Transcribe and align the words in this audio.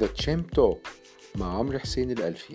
The 0.00 0.06
Champ 0.06 0.46
Talk 0.46 0.88
مع 1.36 1.58
عمرو 1.58 1.78
حسين 1.78 2.10
الألفي. 2.10 2.54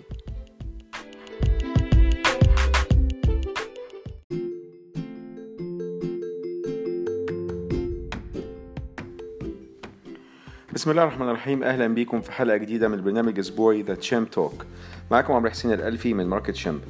بسم 10.73 10.91
الله 10.91 11.03
الرحمن 11.03 11.29
الرحيم. 11.29 11.63
أهلا 11.63 11.87
بيكم 11.87 12.21
في 12.21 12.31
حلقة 12.31 12.57
جديدة 12.57 12.87
من 12.87 12.93
البرنامج 12.93 13.33
الاسبوعي 13.33 13.81
The 13.81 13.95
Champ 13.95 14.29
Talk 14.29 14.65
معاكم 15.11 15.33
عمرو 15.33 15.49
حسين 15.49 15.73
الألفي 15.73 16.13
من 16.13 16.27
Market 16.27 16.55
Champ. 16.55 16.81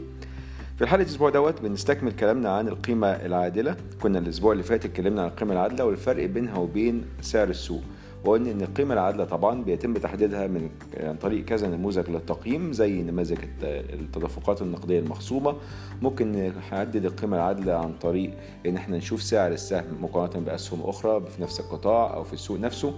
في 0.78 0.82
الحلقة 0.82 1.02
الأسبوع 1.02 1.30
دوت 1.30 1.62
بنستكمل 1.62 2.12
كلامنا 2.12 2.50
عن 2.50 2.68
القيمة 2.68 3.08
العادلة. 3.08 3.78
كنا 4.02 4.20
الأسبوع 4.20 4.52
اللي 4.52 4.64
فات 4.64 4.86
اتكلمنا 4.86 5.22
عن 5.22 5.28
القيمة 5.28 5.54
العادلة 5.54 5.86
والفرق 5.86 6.26
بينها 6.26 6.58
وبين 6.58 7.06
سعر 7.22 7.50
السوق. 7.50 7.82
وقلنا 8.26 8.52
ان 8.52 8.62
القيمه 8.62 8.94
العادله 8.94 9.26
طبعا 9.26 9.64
بيتم 9.64 9.94
تحديدها 9.94 10.48
من 10.48 10.70
عن 10.98 11.16
طريق 11.16 11.46
كذا 11.46 11.68
نموذج 11.68 12.10
للتقييم 12.10 12.74
زي 12.74 13.02
نماذج 13.02 13.38
التدفقات 13.64 14.62
النقدية 14.62 15.00
المخصومة. 15.00 15.56
ممكن 16.02 16.54
نحدد 16.58 17.06
القيمه 17.06 17.38
العادله 17.38 17.74
عن 17.74 17.94
طريق 18.02 18.32
إن 18.66 18.76
إحنا 18.76 18.98
نشوف 18.98 19.22
سعر 19.24 19.52
السهم 19.52 19.98
مقارنة 20.02 20.46
بأسهم 20.46 20.82
أخرى 20.82 21.22
في 21.36 21.42
نفس 21.42 21.60
القطاع 21.60 22.14
أو 22.14 22.24
في 22.24 22.34
السوق 22.34 22.60
نفسه 22.60 22.94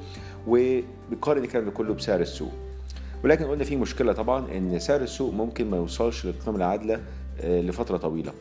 وبنقارن 0.48 1.44
الكلام 1.44 1.66
ده 1.66 1.72
كله 1.72 1.94
بسعر 1.94 2.20
السوق. 2.22 2.52
ولكن 3.24 3.46
قلنا 3.46 3.64
في 3.64 3.76
مشكلة 3.76 4.14
طبعا 4.14 4.58
إن 4.58 4.80
سعر 4.80 5.02
السوق 5.02 5.34
ممكن 5.34 5.70
ما 5.70 5.78
يوصلش 5.78 6.26
للقيمه 6.26 6.58
العادله 6.58 7.02
لفترة 7.44 7.98
طويلة. 7.98 8.32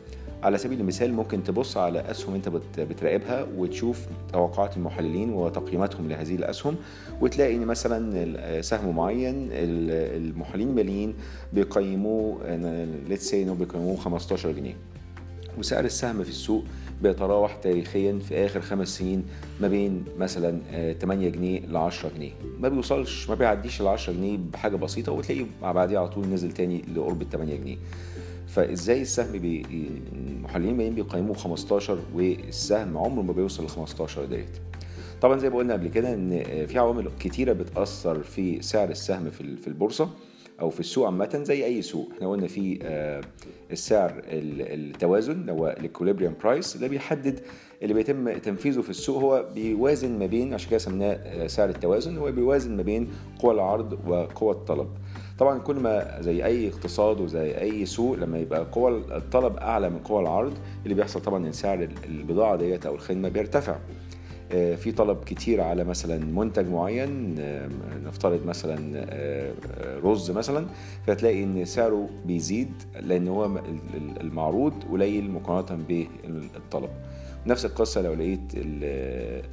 على 0.45 0.57
سبيل 0.57 0.79
المثال 0.79 1.13
ممكن 1.13 1.43
تبص 1.43 1.77
على 1.77 2.11
أسهم 2.11 2.35
أنت 2.35 2.49
بتراقبها 2.79 3.47
وتشوف 3.57 4.05
توقعات 4.33 4.77
المحللين 4.77 5.29
وتقييماتهم 5.29 6.09
لهذه 6.09 6.35
الأسهم 6.35 6.75
وتلاقي 7.21 7.55
إن 7.55 7.65
مثلا 7.65 8.61
سهم 8.61 8.95
معين 8.95 9.49
المحللين 9.51 10.69
الماليين 10.69 11.13
بيقيموه 11.53 12.55
let's 13.09 13.29
say 13.29 13.43
بيقيموه 13.43 13.97
15 13.97 14.51
جنيه. 14.51 14.75
وسعر 15.57 15.85
السهم 15.85 16.23
في 16.23 16.29
السوق 16.29 16.63
بيتراوح 17.03 17.55
تاريخيا 17.55 18.19
في 18.19 18.45
آخر 18.45 18.61
خمس 18.61 18.97
سنين 18.97 19.23
ما 19.61 19.67
بين 19.67 20.05
مثلا 20.17 20.59
8 21.01 21.29
جنيه 21.29 21.59
ل 21.59 21.77
10 21.77 22.11
جنيه. 22.17 22.31
ما 22.59 22.69
بيوصلش 22.69 23.29
ما 23.29 23.35
بيعديش 23.35 23.81
ال 23.81 23.87
10 23.87 24.13
جنيه 24.13 24.37
بحاجة 24.53 24.75
بسيطة 24.75 25.11
وتلاقيه 25.11 25.45
بعديها 25.61 25.99
على 25.99 26.09
طول 26.09 26.27
نزل 26.27 26.51
تاني 26.51 26.81
لقرب 26.95 27.21
ال 27.21 27.29
8 27.29 27.55
جنيه. 27.55 27.77
فإزاي 28.55 29.01
السهم 29.01 29.31
بي... 29.39 29.65
المحللين 30.13 30.69
الماليين 30.69 30.95
بيقيموه 30.95 31.35
15 31.35 31.99
والسهم 32.15 32.97
عمره 32.97 33.21
ما 33.21 33.33
بيوصل 33.33 33.65
ل 33.65 33.69
15 33.69 34.25
ديت. 34.25 34.49
طبعا 35.21 35.39
زي 35.39 35.49
ما 35.49 35.55
قلنا 35.55 35.73
قبل 35.73 35.87
كده 35.87 36.13
إن 36.13 36.43
في 36.67 36.79
عوامل 36.79 37.11
كتيرة 37.19 37.53
بتأثر 37.53 38.23
في 38.23 38.61
سعر 38.61 38.89
السهم 38.89 39.29
في 39.29 39.57
في 39.57 39.67
البورصة 39.67 40.09
أو 40.61 40.69
في 40.69 40.79
السوق 40.79 41.05
عامة 41.05 41.41
زي 41.43 41.65
أي 41.65 41.81
سوق. 41.81 42.09
إحنا 42.15 42.29
قلنا 42.29 42.47
في 42.47 42.79
السعر 43.71 44.21
التوازن 44.25 45.49
هو 45.49 45.75
ال 45.79 45.84
equilibrium 45.84 46.33
price 46.43 46.75
اللي 46.75 46.89
بيحدد 46.89 47.39
اللي 47.81 47.93
بيتم 47.93 48.37
تنفيذه 48.37 48.81
في 48.81 48.89
السوق. 48.89 49.21
هو 49.23 49.49
بيوازن 49.55 50.19
ما 50.19 50.25
بين 50.25 50.53
عشان 50.53 50.69
كده 50.69 50.79
سميناه 50.79 51.47
سعر 51.47 51.69
التوازن 51.69 52.17
هو 52.17 52.31
بيوازن 52.31 52.77
ما 52.77 52.83
بين 52.83 53.07
قوى 53.39 53.53
العرض 53.53 53.99
وقوى 54.07 54.51
الطلب. 54.51 54.87
طبعا 55.39 55.59
كل 55.59 55.75
ما 55.75 56.21
زي 56.21 56.45
أي 56.45 56.67
اقتصاد 56.69 57.21
وزي 57.21 57.61
أي 57.61 57.85
سوق 57.85 58.15
لما 58.17 58.37
يبقى 58.39 58.65
قوى 58.71 58.91
الطلب 58.97 59.57
أعلى 59.57 59.89
من 59.89 59.99
قوى 59.99 60.21
العرض 60.21 60.53
اللي 60.83 60.95
بيحصل 60.95 61.21
طبعا 61.21 61.47
إن 61.47 61.51
سعر 61.51 61.87
البضاعة 62.05 62.55
ديت 62.55 62.85
أو 62.85 62.95
الخدمة 62.95 63.29
بيرتفع. 63.29 63.75
في 64.49 64.91
طلب 64.91 65.17
كتير 65.25 65.61
على 65.61 65.83
مثلا 65.83 66.25
منتج 66.25 66.67
معين 66.69 67.35
نفترض 68.05 68.45
مثلا 68.45 69.05
رز 70.03 70.31
مثلا 70.31 70.65
فتلاقي 71.07 71.43
إن 71.43 71.65
سعره 71.65 72.09
بيزيد 72.25 72.71
لأن 73.01 73.27
هو 73.27 73.49
المعروض 74.21 74.73
قليل 74.91 75.31
مقارنة 75.31 75.83
بالطلب. 75.89 76.89
نفس 77.47 77.65
القصة 77.65 78.01
لو 78.01 78.13
لقيت 78.13 78.41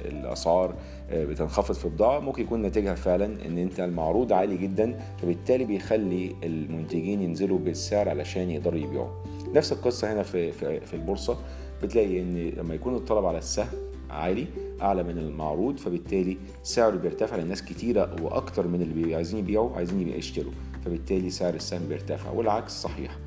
الأسعار 0.05 0.75
بتنخفض 1.11 1.75
في 1.75 1.89
بضاعة 1.89 2.19
ممكن 2.19 2.43
يكون 2.43 2.61
ناتجها 2.61 2.95
فعلا 2.95 3.25
إن 3.45 3.57
أنت 3.57 3.79
المعروض 3.79 4.33
عالي 4.33 4.57
جدا 4.57 4.99
فبالتالي 5.21 5.65
بيخلي 5.65 6.35
المنتجين 6.43 7.21
ينزلوا 7.21 7.59
بالسعر 7.59 8.09
علشان 8.09 8.49
يقدروا 8.49 8.79
يبيعوا. 8.79 9.09
نفس 9.55 9.71
القصة 9.71 10.13
هنا 10.13 10.23
في 10.23 10.51
في 10.81 10.93
البورصة. 10.93 11.37
بتلاقي 11.83 12.21
إن 12.21 12.49
لما 12.49 12.73
يكون 12.75 12.95
الطلب 12.95 13.25
على 13.25 13.37
السهم 13.37 13.67
عالي 14.09 14.47
أعلى 14.81 15.03
من 15.03 15.17
المعروض 15.17 15.77
فبالتالي 15.77 16.37
سعره 16.63 16.95
بيرتفع 16.95 17.35
للناس 17.35 17.61
كتيرة 17.63 18.15
وأكتر 18.21 18.67
من 18.67 18.81
اللي 18.81 19.15
عايزين 19.15 19.39
يبيعوا 19.39 19.75
عايزين 19.75 20.09
يشتروا. 20.09 20.51
فبالتالي 20.85 21.29
سعر 21.29 21.53
السهم 21.53 21.87
بيرتفع 21.89 22.31
والعكس 22.31 22.81
صحيح. 22.81 23.17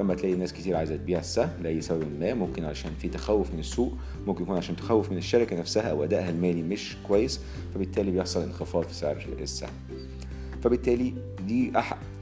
لما 0.00 0.14
تلاقي 0.14 0.34
ناس 0.34 0.52
كتير 0.52 0.76
عايزة 0.76 0.96
تبيع 0.96 1.18
السهم 1.18 1.50
لأي 1.62 1.80
سبب 1.80 2.20
ما 2.20 2.34
ممكن 2.34 2.64
عشان 2.64 2.90
في 2.98 3.08
تخوف 3.08 3.52
من 3.52 3.58
السوق 3.58 3.92
ممكن 4.26 4.42
يكون 4.42 4.56
عشان 4.56 4.76
تخوف 4.76 5.10
من 5.10 5.16
الشركة 5.16 5.58
نفسها 5.58 5.90
أو 5.90 6.04
أدائها 6.04 6.30
المالي 6.30 6.62
مش 6.62 6.96
كويس 7.08 7.40
فبالتالي 7.74 8.10
بيحصل 8.10 8.42
انخفاض 8.42 8.84
في 8.84 8.94
سعر 8.94 9.26
السهم. 9.40 9.70
فبالتالي 10.62 11.14
دي 11.46 11.72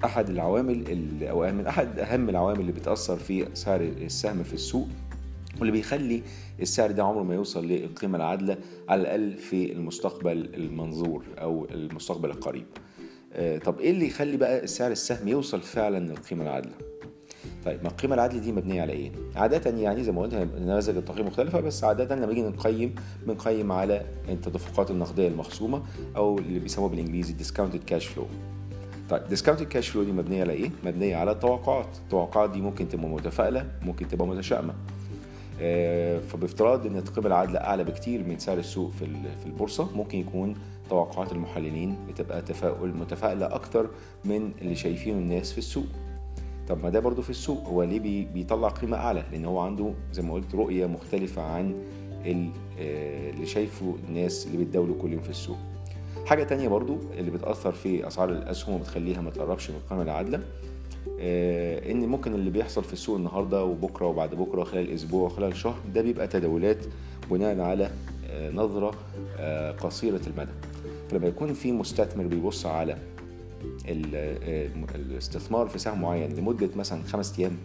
أحد 0.04 0.30
العوامل 0.30 0.84
أو 1.22 1.52
من 1.52 1.66
أحد 1.66 1.98
أهم 1.98 2.28
العوامل 2.28 2.60
اللي 2.60 2.72
بتأثر 2.72 3.16
في 3.16 3.46
سعر 3.54 3.80
السهم 3.80 4.42
في 4.42 4.54
السوق 4.54 4.88
واللي 5.58 5.72
بيخلي 5.72 6.22
السعر 6.60 6.90
ده 6.90 7.04
عمره 7.04 7.22
ما 7.22 7.34
يوصل 7.34 7.66
للقيمة 7.66 8.16
العادلة 8.16 8.58
على 8.88 9.00
الأقل 9.00 9.36
في 9.36 9.72
المستقبل 9.72 10.50
المنظور 10.54 11.24
أو 11.38 11.66
المستقبل 11.70 12.30
القريب. 12.30 12.66
طب 13.64 13.80
إيه 13.80 13.90
اللي 13.90 14.06
يخلي 14.06 14.36
بقى 14.36 14.66
سعر 14.66 14.90
السهم 14.90 15.28
يوصل 15.28 15.60
فعلا 15.62 15.98
للقيمة 15.98 16.42
العادلة؟ 16.44 16.72
طيب 17.68 17.82
ما 17.82 17.88
القيمة 17.88 18.14
العادلة 18.14 18.40
دي 18.40 18.52
مبنية 18.52 18.82
على 18.82 18.92
إيه؟ 18.92 19.12
عادة 19.36 19.70
يعني 19.70 20.04
زي 20.04 20.12
ما 20.12 20.22
قلنا 20.22 20.44
نماذج 20.44 20.96
التقييم 20.96 21.26
مختلفة 21.26 21.60
بس 21.60 21.84
عادة 21.84 22.14
لما 22.14 22.26
نيجي 22.26 22.42
نقيم 22.42 22.94
بنقيم 23.26 23.72
على 23.72 24.02
التدفقات 24.28 24.90
النقدية 24.90 25.28
المخصومة 25.28 25.82
أو 26.16 26.38
اللي 26.38 26.58
بيسموه 26.58 26.88
بالإنجليزي 26.88 27.34
discounted 27.44 27.92
cash 27.92 28.04
flow 28.04 28.26
طيب 29.10 29.22
discounted 29.28 29.66
cash 29.68 29.88
flow 29.88 30.02
دي 30.02 30.12
مبنية 30.12 30.40
على 30.40 30.52
إيه؟ 30.52 30.70
مبنية 30.84 31.16
على 31.16 31.30
التوقعات، 31.30 31.88
التوقعات 32.04 32.50
دي 32.50 32.60
ممكن 32.60 32.88
تبقى 32.88 33.08
متفائلة، 33.08 33.66
ممكن 33.82 34.08
تبقى 34.08 34.26
متشائمة. 34.26 34.74
فبافتراض 36.20 36.86
إن 36.86 36.96
القيمة 36.96 37.26
العادلة 37.26 37.58
أعلى 37.60 37.84
بكتير 37.84 38.24
من 38.24 38.38
سعر 38.38 38.58
السوق 38.58 38.90
في 38.90 39.06
في 39.40 39.46
البورصة 39.46 39.96
ممكن 39.96 40.18
يكون 40.18 40.54
توقعات 40.90 41.32
المحللين 41.32 41.96
بتبقى 42.08 42.42
تفاؤل 42.42 42.88
متفائلة 42.88 43.46
أكتر 43.46 43.90
من 44.24 44.50
اللي 44.62 44.74
شايفينه 44.74 45.18
الناس 45.18 45.52
في 45.52 45.58
السوق 45.58 45.86
طب 46.68 46.82
ما 46.82 46.90
ده 46.90 47.00
برضو 47.00 47.22
في 47.22 47.30
السوق 47.30 47.66
هو 47.68 47.82
ليه 47.82 48.26
بيطلع 48.34 48.68
قيمة 48.68 48.96
أعلى؟ 48.96 49.24
لأن 49.32 49.44
هو 49.44 49.58
عنده 49.58 49.92
زي 50.12 50.22
ما 50.22 50.34
قلت 50.34 50.54
رؤية 50.54 50.86
مختلفة 50.86 51.42
عن 51.42 51.74
اللي 52.24 53.46
شايفه 53.46 53.94
الناس 54.08 54.46
اللي 54.46 54.58
بيتداولوا 54.58 55.02
كل 55.02 55.12
يوم 55.12 55.22
في 55.22 55.30
السوق. 55.30 55.56
حاجة 56.26 56.44
تانية 56.44 56.68
برضو 56.68 56.96
اللي 57.18 57.30
بتأثر 57.30 57.72
في 57.72 58.06
أسعار 58.06 58.30
الأسهم 58.30 58.74
وبتخليها 58.74 59.20
ما 59.20 59.30
تقربش 59.30 59.70
من 59.70 59.76
القيمة 59.76 60.02
العادلة 60.02 60.40
إن 61.90 62.06
ممكن 62.08 62.34
اللي 62.34 62.50
بيحصل 62.50 62.84
في 62.84 62.92
السوق 62.92 63.16
النهارده 63.16 63.64
وبكرة 63.64 64.06
وبعد 64.06 64.34
بكرة 64.34 64.64
خلال 64.64 64.90
أسبوع 64.94 65.26
وخلال 65.26 65.56
شهر 65.56 65.78
ده 65.94 66.02
بيبقى 66.02 66.28
تداولات 66.28 66.84
بناء 67.30 67.60
على 67.60 67.90
نظرة 68.54 68.94
قصيرة 69.80 70.20
المدى. 70.26 70.50
فلما 71.10 71.26
يكون 71.26 71.52
في 71.52 71.72
مستثمر 71.72 72.26
بيبص 72.26 72.66
على 72.66 72.96
الاستثمار 74.94 75.66
في 75.68 75.78
سهم 75.78 76.02
معين 76.02 76.36
لمدة 76.36 76.68
مثلا 76.76 77.02
خمس 77.02 77.38
أيام 77.38 77.56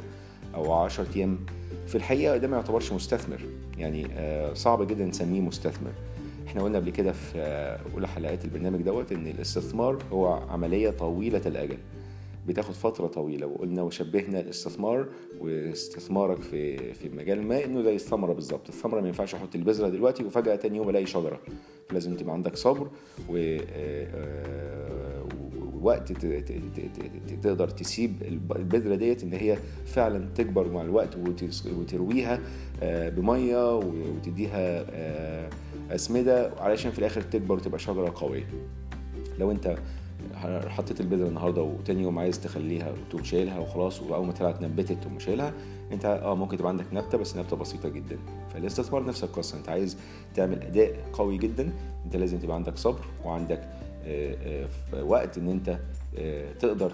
أو 0.56 0.74
10 0.74 1.08
أيام 1.16 1.40
في 1.88 1.96
الحقيقة 1.96 2.38
ده 2.38 2.48
ما 2.48 2.56
يعتبرش 2.56 2.92
مستثمر. 2.92 3.42
يعني 3.78 4.08
صعب 4.56 4.88
جدا 4.88 5.06
نسميه 5.06 5.42
مستثمر. 5.42 5.92
إحنا 6.48 6.64
قلنا 6.64 6.78
قبل 6.78 6.90
كده 6.90 7.12
في 7.12 7.38
أولى 7.94 8.08
حلقات 8.08 8.46
البرنامج 8.46 8.82
دوت 8.82 9.12
إن 9.12 9.28
الاستثمار 9.28 9.98
هو 10.12 10.28
عملية 10.28 10.90
طويلة 10.90 11.42
الأجل. 11.46 11.78
بتاخد 12.48 12.74
فترة 12.74 13.08
طويلة 13.08 13.48
وقلنا 13.48 13.82
وشبهنا 13.82 14.40
الاستثمار 14.40 15.06
واستثمارك 15.42 16.42
في 16.42 16.94
في 16.94 17.10
مجال 17.10 17.48
ما 17.48 17.66
إنه 17.66 17.82
زي 17.82 17.96
الثمرة 17.96 18.34
بالظبط. 18.34 18.70
الثمرة 18.70 19.02
ما 19.02 19.08
ينفعش 19.08 19.36
أحط 19.36 19.56
البذرة 19.56 19.90
دلوقتي 19.90 20.24
وفجأة 20.24 20.56
تاني 20.56 20.78
يوم 20.78 20.90
ألاقي 20.90 21.06
شجرة. 21.06 21.40
لازم 21.92 22.16
تبقى 22.16 22.34
عندك 22.34 22.56
صبر 22.56 22.88
و 23.30 23.58
وقت 25.84 26.12
تقدر 27.42 27.70
تسيب 27.70 28.16
البذرة 28.56 28.96
ديت 28.96 29.24
إن 29.24 29.34
هي 29.34 29.58
فعلا 29.86 30.28
تكبر 30.36 30.72
مع 30.72 30.82
الوقت 30.82 31.18
وترويها 31.80 32.40
بمية 33.10 33.76
وتديها 33.78 34.86
أسمدة 35.96 36.52
علشان 36.60 36.92
في 36.92 37.00
الآخر 37.00 37.22
تكبر 37.22 37.56
وتبقى 37.56 37.80
شجرة 37.80 38.14
قوية. 38.16 38.48
لو 39.40 39.52
أنت 39.52 39.78
حطيت 40.68 41.02
البذرة 41.02 41.28
النهارده 41.28 41.62
وتاني 41.62 42.04
يوم 42.04 42.20
عايز 42.20 42.40
تخليها 42.40 42.92
وتقوم 42.92 43.24
شايلها 43.24 43.60
وخلاص 43.60 44.02
وأول 44.02 44.26
ما 44.26 44.32
طلعت 44.32 44.62
نبتت 44.62 44.92
تقوم 45.02 45.20
شايلها 45.20 45.54
أنت 45.92 46.06
آه 46.06 46.36
ممكن 46.36 46.58
تبقى 46.58 46.70
عندك 46.70 46.86
نبتة 46.94 47.18
بس 47.18 47.38
نبتة 47.38 47.56
بسيطة 47.58 47.90
جدا. 47.90 48.18
فالاستثمار 48.54 49.06
نفس 49.06 49.24
القصة 49.24 49.58
أنت 49.58 49.70
عايز 49.70 49.98
تعمل 50.36 50.64
أداء 50.64 50.96
قوي 51.14 51.38
جدا 51.38 51.74
أنت 52.06 52.16
لازم 52.16 52.40
تبقى 52.40 52.56
عندك 52.56 52.78
صبر 52.78 53.06
وعندك 53.26 53.70
وقت 55.04 55.38
إن 55.38 55.50
أنت 55.50 55.80
تقدر 56.60 56.90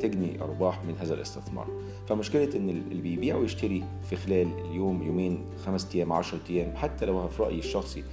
تجني 0.00 0.42
أرباح 0.42 0.84
من 0.84 0.94
هذا 1.00 1.14
الاستثمار. 1.14 1.68
فمشكلة 2.08 2.56
إن 2.56 2.68
اللي 2.68 3.02
بيبيع 3.02 3.36
ويشتري 3.36 3.84
في 4.10 4.16
خلال 4.16 4.48
اليوم 4.70 5.02
يومين 5.02 5.44
خمس 5.64 5.94
أيام 5.94 6.12
10 6.12 6.38
أيام 6.50 6.76
حتى 6.76 7.06
لو 7.06 7.28
في 7.28 7.42
رأيي 7.42 7.58
الشخصي 7.58 8.04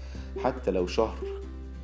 حتى 0.43 0.71
لو 0.71 0.87
شهر 0.87 1.17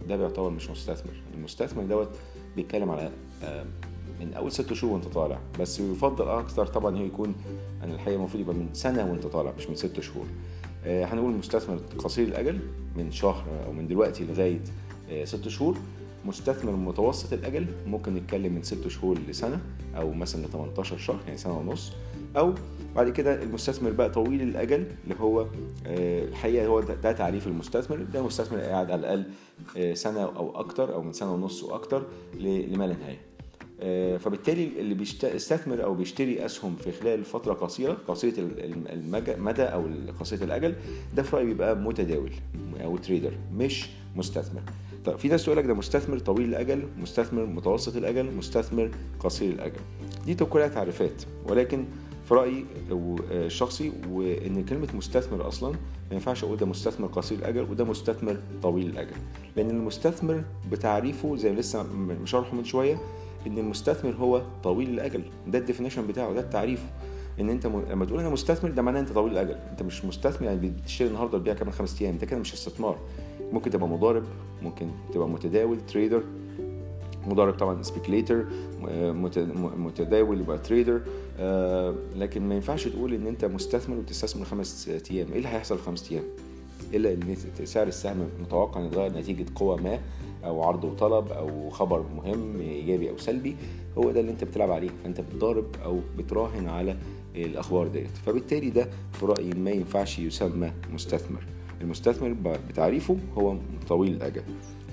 ده 0.10 0.18
بيعتبر 0.18 0.50
مش 0.50 0.70
مستثمر. 0.70 1.14
المستثمر 1.34 1.84
دوت 1.84 2.10
بيتكلم 2.56 2.92
على 2.92 3.12
من 4.20 4.34
أول 4.34 4.52
ست 4.52 4.74
شهور 4.74 4.94
وأنت 4.94 5.06
طالع. 5.06 5.40
بس 5.60 5.80
يفضل 5.80 6.30
أكثر 6.30 6.66
طبعا 6.66 6.98
هو 6.98 7.04
يكون 7.06 7.36
أنا 7.84 7.94
الحقيقة 7.96 8.16
المفروض 8.16 8.42
يبقى 8.42 8.56
من 8.56 8.70
سنة 8.74 9.12
وأنت 9.12 9.28
طالع 9.28 9.54
مش 9.58 9.70
من 9.70 9.76
ست 9.76 10.00
شهور. 10.00 10.26
هنقول 10.86 11.32
مستثمر 11.32 11.80
قصير 11.98 12.28
الأجل 12.28 12.60
من 12.96 13.12
شهر 13.12 13.46
أو 13.66 13.72
من 13.72 13.88
دلوقتي 13.88 14.24
لغاية 14.26 14.62
ست 15.24 15.48
شهور. 15.48 15.78
مستثمر 16.26 16.72
متوسط 16.72 17.34
الأجل 17.34 17.66
ممكن 17.88 18.16
نتكلم 18.16 18.54
من 18.54 18.64
ست 18.64 18.88
شهور 18.88 19.18
لسنة 19.30 19.60
أو 19.96 20.14
مثلا 20.14 20.46
ل 20.46 20.50
18 20.50 20.98
شهر 20.98 21.20
يعني 21.26 21.38
سنة 21.38 21.58
ونص. 21.60 21.92
أو 22.38 22.54
بعد 22.96 23.10
كده 23.10 23.44
المستثمر 23.44 23.90
بقى 23.92 24.10
طويل 24.10 24.42
الأجل 24.42 24.86
اللي 25.04 25.16
هو 25.20 25.46
الحقيقة 25.86 26.66
هو 26.68 26.80
ده 26.82 27.12
تعريف 27.12 27.48
المستثمر 27.48 27.98
ده 28.14 28.24
مستثمر 28.24 28.60
قاعد 28.60 28.92
على 28.92 29.00
الأقل 29.00 29.26
سنة 29.98 30.22
أو 30.22 30.60
أكتر 30.60 30.94
أو 30.94 31.02
من 31.02 31.14
سنة 31.14 31.34
ونص 31.34 31.64
وأكتر 31.64 32.04
لما 32.40 32.84
لا 32.88 32.96
نهاية. 32.96 33.32
فبالتالي 34.18 34.80
اللي 34.80 34.94
بيستثمر 34.94 35.84
أو 35.84 35.94
بيشتري 35.94 36.46
أسهم 36.46 36.76
في 36.76 36.92
خلال 36.92 37.24
فترة 37.24 37.54
قصيرة 37.54 37.98
قصيرة 38.08 38.34
المدى 39.30 39.64
أو 39.64 39.86
قصيرة 40.20 40.44
الأجل 40.44 40.76
ده 41.16 41.24
في 41.24 41.36
رأيي 41.36 41.46
بيبقى 41.46 41.76
متداول 41.76 42.32
أو 42.84 42.98
تريدر 42.98 43.34
مش 43.56 43.90
مستثمر. 44.16 44.62
طيب 45.06 45.18
في 45.18 45.28
ناس 45.28 45.46
تقول 45.46 45.58
لك 45.58 45.66
ده 45.66 45.74
مستثمر 45.74 46.20
طويل 46.20 46.50
الأجل 46.50 46.84
مستثمر 47.02 47.46
متوسط 47.46 47.96
الأجل 47.96 48.32
مستثمر 48.36 48.92
قصير 49.20 49.52
الأجل. 49.52 49.80
دي 50.26 50.36
كلها 50.36 50.68
تعريفات. 50.68 51.24
ولكن 51.46 51.86
في 52.26 52.34
رأيي 52.34 52.66
الشخصي 53.32 53.92
وإن 54.10 54.66
كلمة 54.66 54.88
مستثمر 54.94 55.48
أصلا 55.48 55.72
ما 55.72 56.14
ينفعش 56.14 56.44
أقول 56.44 56.58
ده 56.58 56.66
مستثمر 56.66 57.08
قصير 57.08 57.38
الأجل 57.40 57.62
وده 57.62 57.84
مستثمر 57.84 58.38
طويل 58.64 58.86
الأجل. 58.90 59.16
لأن 59.56 59.70
المستثمر 59.70 60.44
بتعريفه 60.72 61.36
زي 61.36 61.52
لسه 61.52 61.84
مشرحه 62.24 62.56
من 62.56 62.64
شوية 62.64 62.98
إن 63.48 63.58
المستثمر 63.58 64.12
هو 64.12 64.42
طويل 64.64 64.90
الأجل. 64.90 65.24
ده 65.48 65.60
ال 65.60 65.64
definition 65.64 66.08
بتاعه 66.08 66.34
ده 66.34 66.40
التعريف. 66.40 66.84
إن 67.40 67.50
أنت 67.50 67.68
م... 67.68 67.82
لما 67.92 68.06
تقول 68.06 68.20
أنا 68.20 68.30
مستثمر 68.30 68.72
ده 68.72 68.82
معناه 68.82 69.00
أنت 69.00 69.12
طويل 69.12 69.32
الأجل. 69.34 69.56
أنت 69.72 69.84
مش 69.84 70.06
مستثمر 70.06 70.48
يعني 70.48 70.70
بتشتري 70.70 71.08
النهارده 71.08 71.38
وتبيع 71.38 71.54
كمان 71.54 71.74
خمس 71.74 72.02
أيام. 72.02 72.18
ده 72.18 72.26
كده 72.26 72.40
مش 72.40 72.54
استثمار. 72.54 72.98
ممكن 73.52 73.70
تبقى 73.72 73.88
مضارب 73.88 74.24
ممكن 74.64 74.88
تبقى 75.14 75.30
متداول 75.30 75.78
trader 75.86 76.24
مضارب 77.28 77.54
طبعا 77.54 77.84
speculator 77.84 78.46
متداول 79.78 80.42
يبقى 80.42 80.58
trader 80.58 81.02
آه 81.40 81.96
لكن 82.16 82.50
ما 82.50 82.56
ينفعش 82.56 82.88
تقول 82.88 83.14
إن 83.14 83.28
أنت 83.28 83.46
مستثمر 83.46 83.98
وتستثمر 83.98 84.46
خمس 84.46 84.90
أيام. 85.12 85.28
إيه 85.32 85.38
اللي 85.38 85.48
هيحصل 85.48 85.78
في 85.78 85.84
خمس 85.84 86.12
أيام؟ 86.12 86.24
إلا 86.94 87.14
إن 87.14 87.36
سعر 87.64 87.88
السهم 87.88 88.30
متوقع 88.42 88.82
إن 88.82 88.86
يتغير 88.86 89.14
نتيجة 89.18 89.46
قوة 89.56 89.76
ما 89.82 90.00
أو 90.46 90.64
عرض 90.64 90.84
وطلب 90.84 91.32
أو 91.32 91.70
خبر 91.70 92.06
مهم 92.16 92.60
إيجابي 92.60 93.10
أو 93.10 93.18
سلبي. 93.18 93.56
هو 93.98 94.12
ده 94.12 94.20
اللي 94.20 94.32
أنت 94.32 94.44
بتلعب 94.44 94.72
عليه. 94.72 94.90
فأنت 95.04 95.22
بتضارب 95.22 95.66
أو 95.86 96.00
بتراهن 96.18 96.68
على 96.70 96.98
الأخبار 97.36 97.88
ديت. 97.88 98.18
فبالتالي 98.26 98.70
ده 98.70 98.90
في 99.14 99.26
رأيي 99.26 99.50
ما 99.54 99.72
ينفعش 99.72 100.20
يسمى 100.20 100.72
مستثمر. 100.94 101.44
المستثمر 101.82 102.36
بتعريفه 102.70 103.18
هو 103.38 103.58
طويل 103.90 104.14
الأجل. 104.14 104.42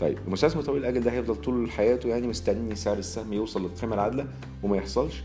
طيب 0.01 0.19
المستثمر 0.27 0.63
طويل 0.63 0.81
الأجل 0.81 1.01
ده 1.01 1.13
هيفضل 1.13 1.37
طول 1.37 1.71
حياته 1.71 2.09
يعني 2.09 2.27
مستني 2.27 2.75
سعر 2.75 2.99
السهم 2.99 3.33
يوصل 3.33 3.63
للقيمه 3.63 3.95
العادلة 3.95 4.27
وما 4.63 4.77
يحصلش؟ 4.77 5.23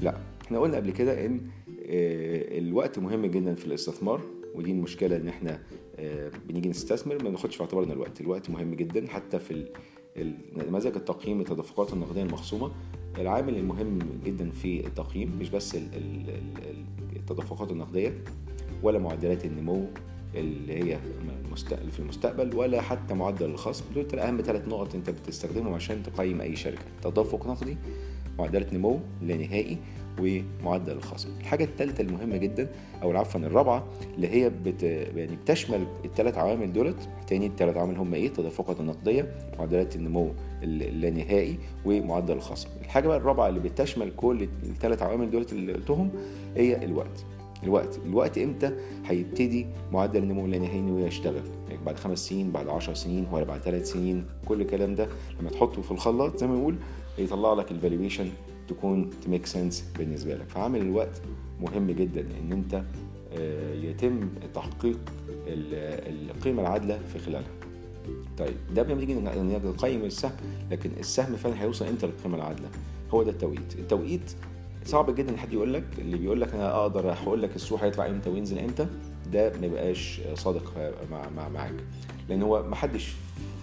لا. 0.00 0.14
إحنا 0.44 0.58
قلنا 0.58 0.76
قبل 0.76 0.90
كده 0.90 1.26
إن 1.26 1.40
الوقت 2.58 2.98
مهم 2.98 3.26
جدا 3.26 3.54
في 3.54 3.66
الاستثمار 3.66 4.20
ودي 4.54 4.70
المشكلة 4.70 5.16
إن 5.16 5.28
إحنا 5.28 5.60
بنيجي 6.48 6.68
نستثمر 6.68 7.22
ما 7.22 7.28
بناخدش 7.28 7.56
في 7.56 7.62
اعتبارنا 7.62 7.92
الوقت. 7.92 8.20
الوقت 8.20 8.50
مهم 8.50 8.74
جدا 8.74 9.06
حتى 9.08 9.38
في 9.38 9.66
نماذج 10.68 10.96
التقييم 10.96 11.40
التدفقات 11.40 11.92
النقدية 11.92 12.22
المخصومة. 12.22 12.70
العامل 13.18 13.56
المهم 13.56 13.98
جدا 14.24 14.50
في 14.50 14.86
التقييم 14.86 15.38
مش 15.40 15.50
بس 15.50 15.76
التدفقات 17.16 17.70
النقدية 17.70 18.24
ولا 18.82 18.98
معدلات 18.98 19.44
النمو 19.44 19.86
اللي 20.34 20.74
هي 20.74 20.98
في 21.90 21.98
المستقبل 21.98 22.56
ولا 22.56 22.80
حتى 22.80 23.14
معدل 23.14 23.46
الخصم. 23.46 23.84
دول 23.94 24.18
أهم 24.18 24.40
ثلاث 24.40 24.68
نقط 24.68 24.94
أنت 24.94 25.10
بتستخدمهم 25.10 25.74
عشان 25.74 26.02
تقيم 26.02 26.40
أي 26.40 26.56
شركة. 26.56 26.84
تدفق 27.02 27.46
نقدي 27.46 27.76
معدلات 28.38 28.74
نمو 28.74 29.00
لا 29.22 29.36
نهائي 29.36 29.78
ومعدل 30.20 30.92
الخصم. 30.92 31.28
الحاجة 31.40 31.64
الثالثة 31.64 32.02
المهمة 32.02 32.36
جدا 32.36 32.68
أو 33.02 33.16
عفوا 33.16 33.40
الرابعة 33.40 33.86
اللي 34.16 34.28
هي 34.28 34.50
بت... 34.50 34.82
يعني 34.82 35.36
بتشمل 35.36 35.86
الثلاث 36.04 36.38
عوامل 36.38 36.72
دولت. 36.72 37.08
تاني 37.26 37.46
الثلاث 37.46 37.76
عوامل 37.76 37.96
هم 37.96 38.14
إيه؟ 38.14 38.26
التدفقات 38.26 38.80
النقدية 38.80 39.34
معدلات 39.58 39.96
النمو 39.96 40.30
اللانهائي 40.62 41.58
ومعدل 41.84 42.34
الخصم. 42.34 42.68
الحاجة 42.84 43.08
بقى 43.08 43.16
الرابعة 43.16 43.48
اللي 43.48 43.60
بتشمل 43.60 44.12
كل 44.16 44.48
الثلاث 44.62 45.02
عوامل 45.02 45.30
دولت 45.30 45.52
اللي 45.52 45.72
قلتهم 45.72 46.10
هي 46.56 46.84
الوقت. 46.84 47.24
الوقت. 47.62 47.98
الوقت 48.06 48.38
إمتى 48.38 48.70
هيبتدي 49.06 49.66
معدل 49.92 50.22
النمو 50.22 50.44
اللانهائي 50.44 51.06
يشتغل؟ 51.06 51.42
يعني 51.68 51.84
بعد 51.86 51.96
خمس 51.98 52.18
سنين 52.28 52.50
بعد 52.52 52.68
عشر 52.68 52.94
سنين 52.94 53.26
ولا 53.32 53.44
بعد 53.44 53.60
ثلاث 53.60 53.92
سنين؟ 53.92 54.24
كل 54.48 54.60
الكلام 54.60 54.94
ده 54.94 55.08
لما 55.40 55.50
تحطه 55.50 55.82
في 55.82 55.90
الخلاط 55.90 56.38
زي 56.38 56.46
ما 56.46 56.54
بنقول 56.54 56.76
يطلع 57.18 57.52
لك 57.52 57.70
ال 57.70 57.76
valuation 57.76 58.28
تكون 58.68 59.10
ت 59.24 59.28
make 59.28 59.46
sense 59.46 59.84
بالنسبة 59.98 60.34
لك. 60.34 60.48
فعامل 60.48 60.80
الوقت 60.80 61.22
مهم 61.60 61.90
جدا 61.90 62.20
إن 62.20 62.52
أنت 62.52 62.82
يتم 63.84 64.28
تحقيق 64.54 64.98
القيمة 65.46 66.62
العادلة 66.62 66.98
في 67.12 67.18
خلالها. 67.18 67.50
طيب 68.38 68.54
ده 68.74 68.82
قبل 68.82 68.94
ما 68.94 69.00
نيجي 69.00 69.14
نقيم 69.14 70.04
السهم 70.04 70.32
لكن 70.70 70.90
السهم 71.00 71.36
فعلا 71.36 71.62
هيوصل 71.62 71.86
إمتى 71.86 72.06
للقيمة 72.06 72.36
العادلة؟ 72.36 72.68
هو 73.10 73.22
ده 73.22 73.30
التوقيت. 73.30 73.78
التوقيت 73.78 74.32
صعب 74.84 75.14
جدا 75.14 75.36
حد 75.36 75.52
يقول 75.52 75.74
لك 75.74 75.84
اللي 75.98 76.16
بيقول 76.16 76.40
لك 76.40 76.54
أنا 76.54 76.76
أقدر 76.80 77.12
هقول 77.12 77.42
لك 77.42 77.56
السوق 77.56 77.84
هيطلع 77.84 78.06
إمتى 78.06 78.30
وينزل 78.30 78.58
إمتى 78.58 78.86
ده 79.32 79.52
ما 79.60 79.66
يبقاش 79.66 80.20
صادق 80.34 80.92
مع 81.36 81.48
معاك. 81.48 81.74
لأن 82.28 82.42
هو 82.42 82.62
ما 82.62 82.76
حدش 82.76 83.14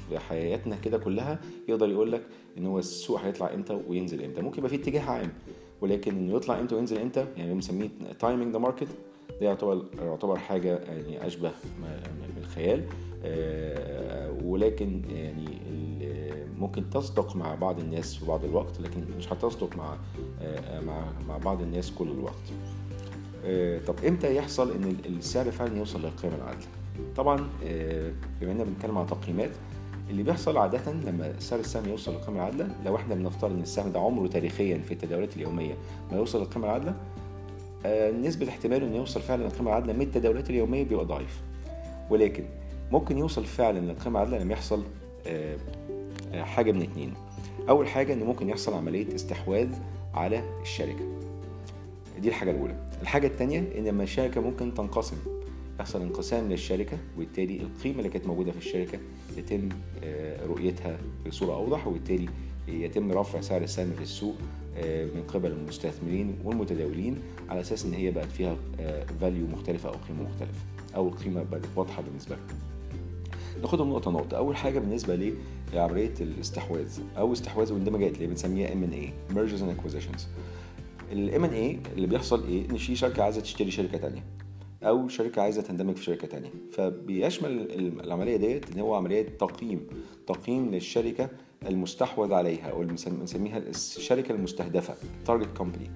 في 0.09 0.19
حياتنا 0.19 0.75
كده 0.75 0.97
كلها 0.97 1.39
يقدر 1.67 1.89
يقول 1.89 2.11
لك 2.11 2.21
إن 2.57 2.65
هو 2.65 2.79
السوق 2.79 3.19
هيطلع 3.21 3.53
إمتى 3.53 3.79
وينزل 3.87 4.23
إمتى. 4.23 4.41
ممكن 4.41 4.57
يبقى 4.57 4.69
في 4.69 4.75
اتجاه 4.75 5.01
عام 5.01 5.33
ولكن 5.81 6.15
إنه 6.17 6.35
يطلع 6.35 6.59
إمتى 6.59 6.75
وينزل 6.75 6.97
إمتى 6.97 7.25
يعني 7.37 7.53
بنسميه 7.53 7.89
timing 8.19 8.53
the 8.53 8.59
market 8.59 8.87
ده 9.41 9.47
يعتبر 9.47 9.85
يعتبر 10.01 10.37
حاجة 10.39 10.77
يعني 10.77 11.27
أشبه 11.27 11.51
بالخيال 12.35 12.83
ولكن 14.43 15.01
يعني 15.09 15.45
ممكن 16.59 16.89
تصدق 16.89 17.35
مع 17.35 17.55
بعض 17.55 17.79
الناس 17.79 18.15
في 18.15 18.25
بعض 18.25 18.43
الوقت 18.45 18.79
لكن 18.81 19.03
مش 19.17 19.33
هتصدق 19.33 19.75
مع 19.77 19.97
مع 20.85 21.05
مع 21.27 21.37
بعض 21.37 21.61
الناس 21.61 21.91
كل 21.91 22.07
الوقت. 22.07 22.43
طب 23.87 24.05
إمتى 24.07 24.35
يحصل 24.35 24.71
إن 24.71 24.95
السعر 25.05 25.51
فعلا 25.51 25.77
يوصل 25.77 26.01
للقيمة 26.01 26.35
العادلة؟ 26.35 26.67
طبعا 27.15 27.37
بما 28.41 28.51
إننا 28.51 28.63
بنتكلم 28.63 28.97
عن 28.97 29.07
تقييمات 29.07 29.51
اللي 30.09 30.23
بيحصل 30.23 30.57
عادة 30.57 30.91
لما 30.91 31.33
سعر 31.39 31.59
السهم 31.59 31.89
يوصل 31.89 32.11
للقيمة 32.13 32.37
العادلة 32.37 32.69
لو 32.85 32.95
إحنا 32.95 33.15
بنفترض 33.15 33.51
إن 33.51 33.61
السهم 33.61 33.91
ده 33.91 33.99
عمره 33.99 34.27
تاريخيا 34.27 34.77
في 34.77 34.91
التداولات 34.93 35.35
اليومية 35.37 35.73
ما 36.11 36.17
يوصل 36.17 36.39
للقيمة 36.39 36.65
العادلة 36.65 36.95
آه 37.85 38.11
نسبة 38.11 38.49
احتماله 38.49 38.87
إنه 38.87 38.95
يوصل 38.95 39.21
فعلا 39.21 39.43
للقيمة 39.43 39.69
العادلة 39.69 39.93
من 39.93 40.01
التداولات 40.01 40.49
اليومية 40.49 40.83
بيبقى 40.83 41.05
ضعيف. 41.05 41.41
ولكن 42.09 42.43
ممكن 42.91 43.17
يوصل 43.17 43.45
فعلا 43.45 43.79
للقيمة 43.79 44.19
العادلة 44.21 44.43
لما 44.43 44.53
يحصل 44.53 44.83
آه 45.27 45.57
آه 46.33 46.43
حاجة 46.43 46.71
من 46.71 46.81
اتنين. 46.81 47.13
أول 47.69 47.87
حاجة 47.87 48.13
إن 48.13 48.23
ممكن 48.23 48.49
يحصل 48.49 48.73
عملية 48.73 49.15
استحواذ 49.15 49.67
على 50.13 50.43
الشركة. 50.61 51.05
دي 52.21 52.29
الحاجة 52.29 52.51
الأولى. 52.51 52.75
الحاجة 53.01 53.27
التانية 53.27 53.59
إن 53.77 53.83
لما 53.87 54.03
الشركة 54.03 54.41
ممكن 54.41 54.73
تنقسم 54.73 55.17
يحصل 55.79 56.01
انقسام 56.01 56.49
للشركة 56.49 56.97
وبالتالي 57.15 57.61
القيمة 57.61 57.97
اللي 57.97 58.09
كانت 58.09 58.27
موجودة 58.27 58.51
في 58.51 58.57
الشركة 58.57 58.99
يتم 59.37 59.69
رؤيتها 60.47 60.97
بصورة 61.27 61.53
أوضح 61.55 61.87
وبالتالي 61.87 62.29
يتم 62.67 63.11
رفع 63.11 63.41
سعر 63.41 63.61
السهم 63.61 63.91
في 63.91 64.01
السوق 64.01 64.35
من 65.15 65.23
قبل 65.27 65.51
المستثمرين 65.51 66.35
والمتداولين 66.43 67.17
على 67.49 67.61
أساس 67.61 67.85
إن 67.85 67.93
هي 67.93 68.11
بقت 68.11 68.31
فيها 68.31 68.57
فاليو 69.21 69.47
مختلفة 69.47 69.89
أو 69.89 69.93
قيمة 69.93 70.23
مختلفة 70.23 70.59
أو 70.95 71.07
القيمة 71.07 71.43
بقت 71.43 71.61
واضحة 71.75 72.01
بالنسبة 72.01 72.35
لهم. 72.35 72.59
ناخدهم 73.61 73.89
نقطة 73.89 74.11
نقطة. 74.11 74.37
أول 74.37 74.55
حاجة 74.55 74.79
بالنسبة 74.79 75.33
لعملية 75.73 76.13
الاستحواذ 76.21 76.99
أو 77.17 77.33
استحواذ 77.33 77.73
واندماجات 77.73 78.15
اللي 78.15 78.27
بنسميها 78.27 78.67
M&A 78.69 79.33
Mergers 79.33 79.59
and 79.59 79.79
Acquisitions. 79.81 80.21
ال 81.11 81.43
M&A 81.43 81.79
اللي 81.95 82.07
بيحصل 82.07 82.47
إيه؟ 82.47 82.69
إن 82.69 82.77
في 82.77 82.95
شركة 82.95 83.23
عايزة 83.23 83.41
تشتري 83.41 83.71
شركة 83.71 83.97
تانية. 83.97 84.23
أو 84.83 85.07
شركة 85.07 85.41
عايزة 85.41 85.61
تندمج 85.61 85.95
في 85.95 86.03
شركة 86.03 86.27
تانية. 86.27 86.49
فبيشمل 86.71 87.67
العملية 88.03 88.37
ديت 88.37 88.71
إن 88.71 88.79
هو 88.79 88.95
عملية 88.95 89.37
تقييم 89.39 89.87
تقييم 90.27 90.71
للشركة 90.71 91.29
المستحوذ 91.67 92.33
عليها 92.33 92.65
أو 92.69 92.83
بنسميها 93.05 93.57
الشركة 93.57 94.31
المستهدفة 94.31 94.95
target 95.25 95.57
company 95.57 95.89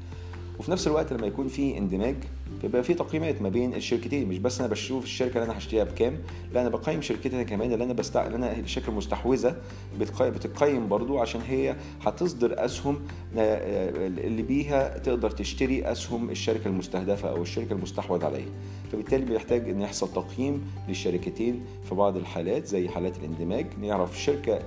وفي 0.60 0.72
نفس 0.72 0.88
الوقت 0.88 1.14
لما 1.14 1.28
يكون 1.28 1.48
في 1.48 1.78
اندماج 1.78 2.16
بيبقى 2.62 2.84
في 2.84 2.94
تقييمات 2.94 3.42
ما 3.42 3.50
بين 3.50 3.74
الشركتين 3.74 4.30
مش 4.30 4.38
بس 4.38 4.60
أنا 4.60 4.70
بشوف 4.70 5.04
الشركة 5.04 5.34
اللي 5.38 5.46
أنا 5.52 5.58
هشتريها 5.58 5.84
بكام 5.84 6.18
لا 6.54 6.62
أنا 6.62 6.70
بقيم 6.70 7.02
شركتي 7.02 7.44
كمان 7.44 7.74
اللي 7.74 7.84
أنا 7.84 7.94
بستع... 7.94 8.26
اللي 8.26 8.36
أنا 8.38 8.60
الشركة 8.60 8.90
المستحوذه 8.90 9.56
بتقيم, 10.00 10.30
بتقيم 10.34 10.88
برضو 10.88 11.20
عشان 11.20 11.42
هي 11.42 11.76
هتصدر 12.02 12.66
أسهم 12.66 13.00
اللي 13.36 14.42
بيها 14.42 14.98
تقدر 14.98 15.30
تشتري 15.32 15.92
أسهم 15.92 16.30
الشركة 16.30 16.68
المستهدفة 16.68 17.30
أو 17.30 17.42
الشركة 17.42 17.74
المستحوذ 17.74 18.26
عليها. 18.26 18.48
فبالتالي 18.92 19.26
بيحتاج 19.26 19.70
إن 19.70 19.82
يحصل 19.82 20.14
تقييم 20.14 20.62
للشركتين 20.88 21.62
في 21.90 21.96
بعض 21.96 22.18
الحالات 22.18 22.68
زي 22.68 22.88
حالات 22.88 23.18
الاندماج 23.18 23.66
نعرف 23.82 24.16
الشركة 24.16 24.60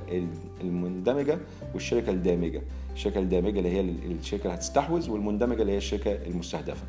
المندمجة 0.60 1.38
والشركة 1.74 2.10
الدامجة. 2.10 2.62
الشركة 2.94 3.18
الدامجة 3.20 3.58
اللي 3.58 3.68
هي 3.70 3.80
الشركة 3.80 4.42
اللي 4.42 4.54
هتستحوذ 4.54 5.10
والمندمجة 5.10 5.62
اللي 5.62 5.72
هي 5.72 5.76
الشركة 5.76 6.10
المستهدفة. 6.12 6.82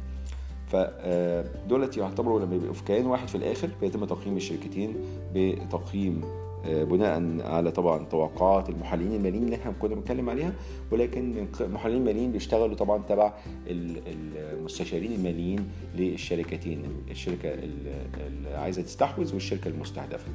فدولت 0.72 1.98
يعتبروا 1.98 2.40
لما 2.40 2.56
يبقوا 2.56 2.74
في 2.74 2.84
كيان 2.84 3.06
واحد 3.06 3.28
في 3.28 3.36
الآخر 3.36 3.70
بيتم 3.82 4.06
تقييم 4.06 4.38
الشركتين 4.38 4.96
بتقييم 5.36 6.22
آه، 6.66 6.84
بناء 6.84 7.42
على 7.48 7.72
طبعا 7.72 8.06
توقعات 8.06 8.70
المحللين 8.70 9.14
الماليين 9.16 9.44
اللي 9.44 9.56
إحنا 9.56 9.72
كنا 9.72 9.96
بنتكلم 9.96 10.30
عليها. 10.30 10.54
ولكن 10.92 11.48
المحللين 11.62 11.98
الماليين 12.02 12.32
بيشتغلوا 12.32 12.76
طبعا 12.76 13.04
تبع 13.10 13.34
المستشارين 13.68 15.12
الماليين 15.12 15.70
للشركتين 15.96 16.84
الشركة 17.12 17.54
اللي 17.54 18.50
عايزة 18.58 18.82
تستحوذ 18.82 19.34
والشركة 19.34 19.68
المستهدفة. 19.68 20.28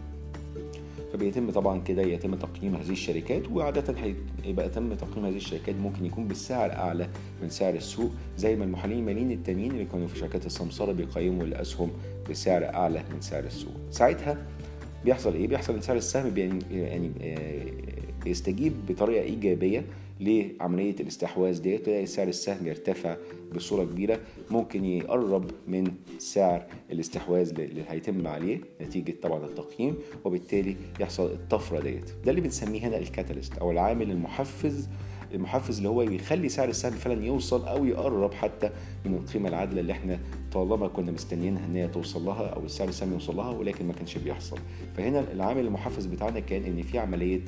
فبيتم 1.12 1.50
طبعا 1.50 1.80
كده 1.80 2.02
يتم 2.02 2.34
تقييم 2.34 2.74
هذه 2.76 2.90
الشركات 2.90 3.48
وعادة 3.50 3.94
هيبقى 4.44 4.66
يتم 4.66 4.94
تقييم 4.94 5.26
هذه 5.26 5.36
الشركات 5.36 5.74
ممكن 5.74 6.04
يكون 6.06 6.28
بالسعر 6.28 6.72
أعلى 6.72 7.08
من 7.42 7.48
سعر 7.48 7.74
السوق 7.74 8.10
زي 8.36 8.56
ما 8.56 8.64
المحللين 8.64 8.98
الماليين 8.98 9.30
التانيين 9.32 9.70
اللي 9.70 9.84
كانوا 9.84 10.06
في 10.08 10.18
شركات 10.18 10.46
السمسرة 10.46 10.92
بيقيموا 10.92 11.44
الأسهم 11.44 11.90
بسعر 12.30 12.64
أعلى 12.64 13.04
من 13.14 13.20
سعر 13.20 13.44
السوق 13.44 13.72
ساعتها 13.90 14.46
بيحصل 15.04 15.34
إيه؟ 15.34 15.48
بيحصل 15.48 15.74
إن 15.74 15.80
سعر 15.80 15.96
السهم 15.96 16.36
يعني 16.36 17.12
بيستجيب 18.26 18.72
بطريقة 18.88 19.22
إيجابية 19.22 19.84
لعملية 20.20 20.94
الاستحواذ 21.00 21.62
ديت 21.62 21.84
تلاقي 21.86 22.06
سعر 22.06 22.28
السهم 22.28 22.66
يرتفع 22.66 23.16
بصورة 23.54 23.84
كبيرة. 23.84 24.20
ممكن 24.50 24.84
يقرب 24.84 25.50
من 25.68 25.92
سعر 26.18 26.66
الاستحواذ 26.92 27.60
اللي 27.60 27.82
هيتم 27.88 28.26
عليه 28.26 28.60
نتيجة 28.80 29.14
طبعا 29.22 29.44
التقييم 29.44 29.94
وبالتالي 30.24 30.76
يحصل 31.00 31.24
الطفرة 31.26 31.80
ديت. 31.80 32.10
ده 32.24 32.30
اللي 32.30 32.40
بنسميه 32.40 32.80
هنا 32.80 32.98
الكاتاليست 32.98 33.58
أو 33.58 33.70
العامل 33.70 34.10
المحفز 34.10 34.88
المحفز 35.34 35.76
اللي 35.76 35.88
هو 35.88 36.02
يخلي 36.02 36.48
سعر 36.48 36.68
السهم 36.68 36.92
فعلا 36.92 37.24
يوصل 37.26 37.68
أو 37.68 37.84
يقرب 37.84 38.34
حتى 38.34 38.70
من 39.04 39.14
القيمة 39.14 39.48
العادلة 39.48 39.80
اللي 39.80 39.92
إحنا 39.92 40.20
طالما 40.52 40.88
كنا 40.88 41.12
مستنيينها 41.12 41.66
إن 41.66 41.76
هي 41.76 41.88
توصل 41.88 42.24
لها 42.24 42.46
أو 42.46 42.64
السعر 42.64 42.88
السهم 42.88 43.12
يوصل 43.12 43.36
لها 43.36 43.50
ولكن 43.50 43.86
ما 43.86 43.92
كانش 43.92 44.18
بيحصل. 44.18 44.58
فهنا 44.96 45.32
العامل 45.32 45.66
المحفز 45.66 46.06
بتاعنا 46.06 46.40
كان 46.40 46.64
إن 46.64 46.82
في 46.82 46.98
عملية 46.98 47.40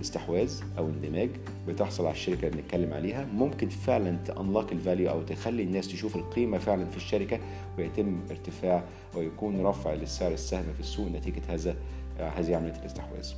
استحواذ 0.00 0.60
أو 0.78 0.88
اندماج 0.88 1.30
بتحصل 1.68 2.04
على 2.04 2.12
الشركة 2.12 2.48
اللي 2.48 2.62
بنتكلم 2.62 2.92
عليها 2.92 3.24
ممكن 3.24 3.68
فعلا 3.68 4.16
ت 4.24 4.31
unlock 4.31 4.72
ال 4.72 4.78
value 4.78 5.10
أو 5.10 5.22
تخلي 5.22 5.62
الناس 5.62 5.88
تشوف 5.88 6.16
القيمة 6.16 6.58
فعلا 6.58 6.84
في 6.84 6.96
الشركة 6.96 7.38
ويتم 7.78 8.20
ارتفاع 8.30 8.84
ويكون 9.16 9.66
رفع 9.66 9.94
للسعر 9.94 10.32
السهم 10.32 10.72
في 10.74 10.80
السوق 10.80 11.08
نتيجة 11.08 11.42
هذا 11.48 11.76
هذه 12.18 12.56
عملية 12.56 12.76
الاستحواذ. 12.80 13.32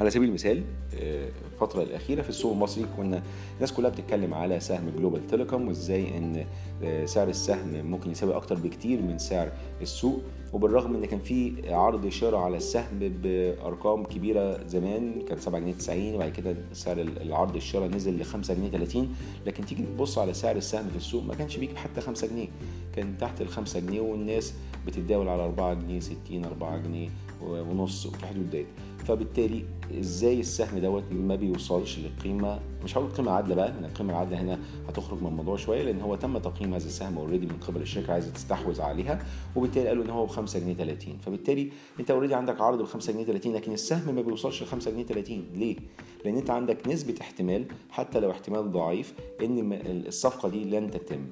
على 0.00 0.10
سبيل 0.10 0.28
المثال 0.28 0.62
آه، 0.94 1.28
الفترة 1.52 1.82
الأخيرة 1.82 2.22
في 2.22 2.28
السوق 2.28 2.52
المصري 2.52 2.86
كنا 2.96 3.22
الناس 3.56 3.72
كلها 3.72 3.90
بتتكلم 3.90 4.34
على 4.34 4.60
سهم 4.60 4.90
جلوبال 4.98 5.26
تيليكوم 5.26 5.68
وإزاي 5.68 6.18
إن 6.18 6.46
آه، 6.84 7.04
سعر 7.04 7.28
السهم 7.28 7.86
ممكن 7.86 8.10
يساوي 8.10 8.36
أكتر 8.36 8.54
بكتير 8.54 9.02
من 9.02 9.18
سعر 9.18 9.52
السوق. 9.82 10.20
وبالرغم 10.52 10.94
إن 10.94 11.04
كان 11.04 11.18
في 11.18 11.52
عرض 11.74 12.08
شراء 12.08 12.40
على 12.40 12.56
السهم 12.56 12.98
بأرقام 13.22 14.04
كبيرة 14.04 14.66
زمان 14.66 15.22
كان 15.28 15.38
7 15.38 15.60
جنيه 15.60 15.72
90 15.72 16.14
وبعد 16.14 16.32
كده 16.32 16.56
سعر 16.72 16.98
العرض 17.00 17.56
الشراء 17.56 17.88
نزل 17.88 18.18
ل 18.18 18.24
5 18.24 18.54
جنيه 18.54 18.70
30 18.70 19.14
لكن 19.46 19.64
تيجي 19.66 19.82
تبص 19.82 20.18
على 20.18 20.34
سعر 20.34 20.56
السهم 20.56 20.88
في 20.88 20.96
السوق 20.96 21.24
ما 21.24 21.34
كانش 21.34 21.56
بيجيب 21.56 21.76
حتى 21.76 22.00
5 22.00 22.26
جنيه 22.26 22.48
كان 22.96 23.18
تحت 23.18 23.40
ال 23.40 23.48
5 23.48 23.80
جنيه 23.80 24.00
والناس 24.00 24.54
بتتداول 24.86 25.28
على 25.28 25.44
4 25.44 25.74
جنيه 25.74 26.00
60 26.00 26.44
4 26.44 26.78
جنيه 26.78 27.08
ونص 27.42 28.06
في 28.06 28.22
الحدود 28.22 28.50
ديت. 28.50 28.66
فبالتالي 29.06 29.64
إزاي 30.00 30.40
السهم 30.40 30.78
دوت 30.78 31.04
ما 31.12 31.34
بيوصلش 31.36 31.98
للقيمه 31.98 32.60
مش 32.84 32.96
هقول 32.96 33.06
القيمه 33.06 33.30
العادله 33.30 33.54
بقى 33.54 33.68
لأن 33.72 33.84
القيمه 33.84 34.10
العادله 34.10 34.40
هنا 34.40 34.58
هتخرج 34.88 35.20
من 35.22 35.26
الموضوع 35.26 35.56
شوية 35.56 35.82
لأن 35.82 36.00
هو 36.00 36.16
تم 36.16 36.38
تقييم 36.38 36.74
هذا 36.74 36.86
السهم 36.86 37.18
already 37.18 37.46
من 37.46 37.56
قبل 37.60 37.82
الشركة 37.82 38.12
عايزة 38.12 38.30
تستحوذ 38.30 38.80
عليها 38.80 39.24
وبالتالي 39.56 39.88
قالوا 39.88 40.04
إن 40.04 40.10
هو 40.10 40.26
ب 40.26 40.28
5 40.28 40.58
جنيه 40.58 40.74
30 40.74 41.18
فبالتالي 41.18 41.70
أنت 42.00 42.10
already 42.10 42.34
عندك 42.34 42.60
عرض 42.60 42.82
ب 42.82 42.84
5 42.84 43.12
جنيه 43.12 43.24
30 43.24 43.52
لكن 43.54 43.72
السهم 43.72 44.14
ما 44.14 44.22
بيوصلش 44.22 44.62
ل 44.62 44.66
5 44.66 44.90
جنيه 44.90 45.04
30 45.04 45.44
ليه؟ 45.54 45.76
لأن 46.24 46.36
أنت 46.36 46.50
عندك 46.50 46.88
نسبة 46.88 47.14
احتمال 47.20 47.64
حتى 47.90 48.20
لو 48.20 48.30
احتمال 48.30 48.72
ضعيف 48.72 49.14
إن 49.42 49.80
الصفقة 50.06 50.48
دي 50.48 50.64
لن 50.64 50.90
تتم. 50.90 51.26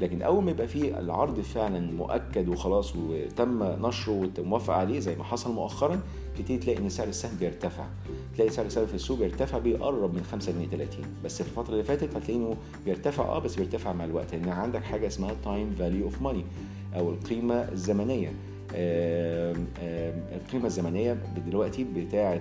لكن 0.00 0.22
أول 0.22 0.44
ما 0.44 0.50
يبقى 0.50 0.68
فيه 0.68 0.98
العرض 0.98 1.40
فعلا 1.40 1.92
مؤكد 1.92 2.48
وخلاص 2.48 2.96
وتم 2.96 3.62
نشره 3.86 4.30
وموافق 4.38 4.74
عليه 4.74 4.98
زي 4.98 5.16
ما 5.16 5.24
حصل 5.24 5.52
مؤخرا 5.52 6.00
تبتدي 6.38 6.58
تلاقي 6.58 6.78
إن 6.78 6.88
سعر 6.88 7.08
السهم 7.08 7.36
بيرتفع. 7.40 7.84
تلاقي 8.36 8.50
سعر 8.50 8.66
السهم 8.66 8.86
في 8.86 8.94
السوق 8.94 9.18
بيرتفع 9.18 9.58
بيقرب 9.58 10.14
من 10.14 10.22
5 10.24 10.52
جنيه 10.52 10.66
30 10.66 11.04
بس 11.24 11.42
في 11.42 11.48
الفترة 11.48 11.72
اللي 11.72 11.84
فاتت 11.84 12.16
هتلاقي 12.16 12.36
إنه 12.36 12.56
بيرتفع 12.84 13.24
آه 13.24 13.38
بس 13.38 13.56
بيرتفع 13.56 13.92
مع 13.92 14.04
الوقت. 14.04 14.34
لأن 14.34 14.48
عندك 14.48 14.82
حاجة 14.84 15.06
اسمها 15.06 15.34
time 15.44 15.70
value 15.78 16.04
of 16.04 16.22
money 16.22 16.44
أو 16.96 17.10
القيمة 17.10 17.54
الزمنية. 17.54 18.32
القيمة 20.36 20.66
الزمنية 20.66 21.12
دلوقتي 21.46 21.84
بتاعة 21.84 22.40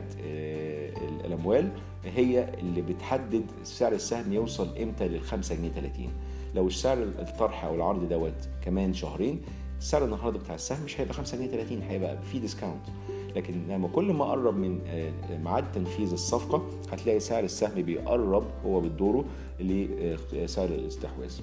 آه، 1.27 1.33
الأموال 1.35 1.69
هي 2.05 2.53
اللي 2.59 2.81
بتحدد 2.81 3.45
سعر 3.63 3.91
السهم 3.91 4.33
يوصل 4.33 4.77
إمتى 4.77 5.07
لل 5.07 5.21
5 5.21 5.55
جنيه 5.55 5.69
30 5.69 6.07
لو 6.55 6.67
السعر 6.67 6.97
الطرح 7.03 7.65
أو 7.65 7.75
العرض 7.75 8.09
دوت 8.09 8.49
كمان 8.65 8.93
شهرين 8.93 9.41
السعر 9.79 10.05
النهارده 10.05 10.39
بتاع 10.39 10.55
السهم 10.55 10.83
مش 10.85 11.01
هيبقى 11.01 11.13
5 11.13 11.37
جنيه 11.37 11.47
30 11.47 11.81
هيبقى 11.81 12.17
في 12.31 12.39
discount 12.39 12.81
لكن 13.35 13.53
لما 13.69 13.87
كل 13.87 14.13
ما 14.13 14.25
قرب 14.25 14.57
من 14.57 14.79
آه، 14.87 15.11
ميعاد 15.43 15.71
تنفيذ 15.71 16.11
الصفقة 16.11 16.63
هتلاقي 16.91 17.19
سعر 17.19 17.43
السهم 17.43 17.81
بيقرب 17.81 18.43
هو 18.65 18.79
بدوره 18.79 19.25
لسعر 19.59 20.67
الاستحواذ. 20.67 21.39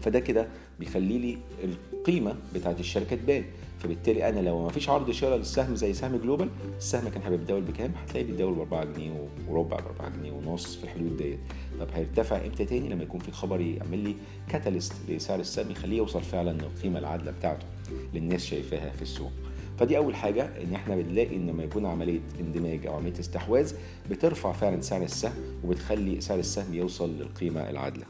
فده 0.00 0.20
كده 0.20 0.48
بيخلي 0.80 1.18
لي 1.18 1.38
القيمة 1.64 2.36
بتاعت 2.54 2.80
الشركة 2.80 3.16
تبان 3.16 3.44
فبالتالي 3.84 4.28
أنا 4.28 4.40
لو 4.40 4.62
ما 4.62 4.68
فيش 4.68 4.88
عرض 4.88 5.10
شراء 5.10 5.38
للسهم 5.38 5.76
زي 5.76 5.92
سهم 5.92 6.16
جلوبال 6.16 6.48
السهم 6.78 7.08
كان 7.08 7.22
هيبقى 7.22 7.38
بيتداول 7.38 7.62
بكام؟ 7.62 7.92
هتلاقيه 8.02 8.26
بيتداول 8.26 8.54
ب 8.54 8.58
4 8.58 8.84
جنيه 8.84 9.28
وربع 9.48 9.76
ب 9.76 9.86
4 9.86 10.08
جنيه 10.16 10.32
ونص 10.32 10.76
في 10.76 10.84
الحدود 10.84 11.16
ديت. 11.16 11.38
طب 11.80 11.86
هيرتفع 11.94 12.46
إمتى 12.46 12.64
تاني؟ 12.64 12.88
لما 12.88 13.02
يكون 13.02 13.20
في 13.20 13.32
خبر 13.32 13.60
يعمل 13.60 13.98
لي 13.98 14.14
catalyst 14.48 14.92
لسعر 15.08 15.40
السهم 15.40 15.70
يخليه 15.70 15.96
يوصل 15.96 16.22
فعلا 16.22 16.50
للقيمه 16.50 16.98
العادله 16.98 17.30
بتاعته 17.30 17.66
للناس 18.14 18.44
شايفاها 18.44 18.90
في 18.90 19.02
السوق. 19.02 19.30
فدي 19.78 19.96
أول 19.96 20.14
حاجة 20.14 20.62
إن 20.62 20.74
إحنا 20.74 20.96
بنلاقي 20.96 21.36
إن 21.36 21.46
لما 21.46 21.64
يكون 21.64 21.86
عملية 21.86 22.20
اندماج 22.40 22.86
أو 22.86 22.94
عملية 22.94 23.20
استحواذ 23.20 23.72
بترفع 24.10 24.52
فعلا 24.52 24.80
سعر 24.80 25.02
السهم 25.02 25.34
وبتخلي 25.64 26.20
سعر 26.20 26.38
السهم 26.38 26.74
يوصل 26.74 27.18
للقيمة 27.18 27.70
العادلة. 27.70 28.04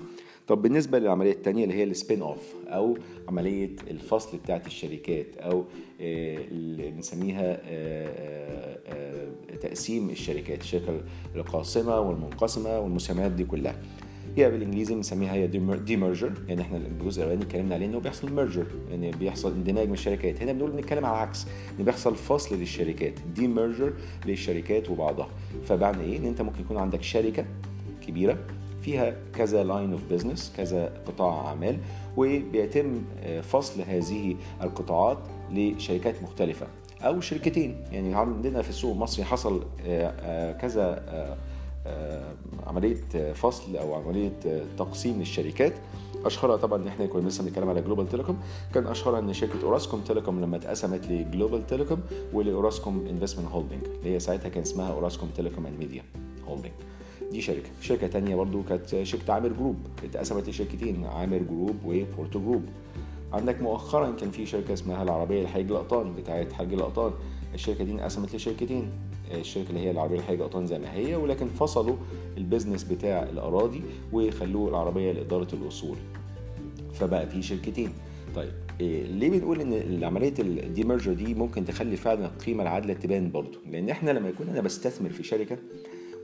طب 0.46 0.62
بالنسبة 0.62 0.98
للعملية 0.98 1.32
الثانية 1.32 1.64
اللي 1.64 1.74
هي 1.74 1.84
ال 1.84 1.92
spin 1.92 2.22
off 2.22 2.54
أو 2.66 2.98
عملية 3.28 3.76
الفصل 3.90 4.38
بتاعت 4.38 4.66
الشركات 4.66 5.36
أو 5.36 5.64
آه، 6.00 6.36
اللي 6.50 6.90
بنسميها 6.90 7.60
آه، 7.64 8.78
آه، 8.86 9.56
تقسيم 9.60 10.10
الشركات 10.10 10.60
الشركة 10.60 11.00
القاصمه 11.36 12.00
والمنقسمة 12.00 12.78
والمسميات 12.78 13.30
دي 13.30 13.44
كلها. 13.44 13.76
هي 14.36 14.50
بالإنجليزي 14.50 14.94
بنسميها 14.94 15.34
هي 15.34 15.46
demerger 15.46 16.32
يعني 16.48 16.60
إحنا 16.60 16.76
الجزء 16.76 17.22
الأولاني 17.22 17.44
اتكلمنا 17.44 17.74
عليه 17.74 17.86
إنه 17.86 17.98
بيحصل 17.98 18.32
merger 18.32 18.66
يعني 18.90 19.10
بيحصل 19.10 19.52
اندماج 19.52 19.86
من 19.86 19.92
الشركات. 19.92 20.42
هنا 20.42 20.52
بنقول 20.52 20.70
بنتكلم 20.70 21.04
على 21.06 21.14
العكس 21.16 21.46
إن 21.78 21.84
بيحصل 21.84 22.14
فصل 22.16 22.56
للشركات 22.56 23.14
demerger 23.34 23.92
للشركات 24.26 24.90
وبعضها. 24.90 25.28
فبعد 25.64 26.00
إيه؟ 26.00 26.18
إن 26.18 26.24
أنت 26.24 26.42
ممكن 26.42 26.60
يكون 26.60 26.76
عندك 26.76 27.02
شركة 27.02 27.44
كبيرة 28.06 28.38
فيها 28.84 29.14
كذا 29.34 29.64
line 29.64 29.92
of 29.92 30.00
business 30.10 30.52
كذا 30.56 30.92
قطاع 31.06 31.46
أعمال 31.46 31.78
وبيتم 32.16 33.02
آه، 33.22 33.40
فصل 33.40 33.82
هذه 33.82 34.36
القطاعات 34.62 35.18
لشركات 35.52 36.22
مختلفة 36.22 36.66
أو 37.00 37.20
شركتين. 37.20 37.76
يعني 37.92 38.14
عندنا 38.14 38.62
في 38.62 38.68
السوق 38.68 38.92
المصري 38.92 39.24
حصل 39.24 39.64
آه، 39.86 40.14
آه، 40.20 40.52
كذا 40.52 41.04
عملية 42.66 43.32
فصل 43.32 43.76
أو 43.76 43.94
عملية 43.94 44.32
تقسيم 44.78 45.18
للشركات. 45.18 45.72
أشهرها 46.24 46.56
طبعا 46.56 46.88
إحنا 46.88 47.06
كنا 47.06 47.28
لسه 47.28 47.44
بنتكلم 47.44 47.68
على 47.68 47.82
جلوبال 47.82 48.08
تيليكوم 48.08 48.38
كان 48.74 48.86
أشهرها 48.86 49.18
إن 49.18 49.32
شركة 49.32 49.62
أوراسكوم 49.62 50.00
تيليكوم 50.00 50.40
لما 50.40 50.56
اتقسمت 50.56 51.06
لجلوبال 51.06 51.66
تيليكوم 51.66 52.00
ولاوراسكوم 52.32 53.06
Investment 53.10 53.48
Holding 53.48 53.84
اللي 53.84 54.14
هي 54.14 54.20
ساعتها 54.20 54.48
كان 54.48 54.62
اسمها 54.62 54.90
أوراسكوم 54.92 55.28
تيليكوم 55.36 55.66
and 55.66 55.78
Media 55.78 56.02
Holding 56.48 56.72
دي 57.32 57.40
شركة. 57.40 57.70
شركة 57.80 58.06
تانية 58.06 58.34
برضو 58.36 58.62
كانت 58.62 59.02
شركة 59.02 59.32
عامر 59.32 59.48
جروب. 59.48 59.76
اتقسمت 60.04 60.48
لشركتين 60.48 61.04
عامر 61.04 61.38
جروب 61.38 61.76
وبورتو 61.84 62.40
جروب. 62.40 62.62
عندك 63.32 63.62
مؤخرا 63.62 64.10
كان 64.10 64.30
في 64.30 64.46
شركة 64.46 64.72
اسمها 64.72 65.02
العربية 65.02 65.42
لحليج 65.42 65.70
الأقطان 65.70 66.14
بتاعت 66.14 66.52
حليج 66.52 66.74
الأقطان. 66.74 67.12
الشركة 67.54 67.84
دي 67.84 67.92
انقسمت 67.92 68.34
لشركتين. 68.34 68.90
الشركة 69.34 69.68
اللي 69.68 69.80
هي 69.80 69.90
العربية 69.90 70.18
لحليج 70.18 70.42
الأقطان 70.42 70.66
زي 70.66 70.78
ما 70.78 70.94
هي 70.94 71.16
ولكن 71.16 71.46
فصلوا 71.48 71.96
ال 72.36 72.42
business 72.42 72.84
بتاع 72.84 73.22
الأراضي 73.22 73.82
وخلوه 74.12 74.68
العربية 74.68 75.12
لإدارة 75.12 75.48
الأصول. 75.52 75.96
فبقى 76.92 77.26
في 77.26 77.42
شركتين. 77.42 77.90
طيب 78.36 78.52
إيه 78.80 79.02
ليه 79.02 79.30
بنقول 79.30 79.60
إن 79.60 80.04
عمليه 80.04 80.34
ال 80.38 80.84
demerger 80.84 81.12
دي 81.12 81.34
ممكن 81.34 81.64
تخلي 81.64 81.96
فعلا 81.96 82.26
القيمة 82.26 82.62
العادلة 82.62 82.94
تبان 82.94 83.30
برضه 83.30 83.58
لأن 83.70 83.90
إحنا 83.90 84.10
لما 84.10 84.28
يكون 84.28 84.48
أنا 84.48 84.60
بستثمر 84.60 85.10
في 85.10 85.22
شركة 85.22 85.58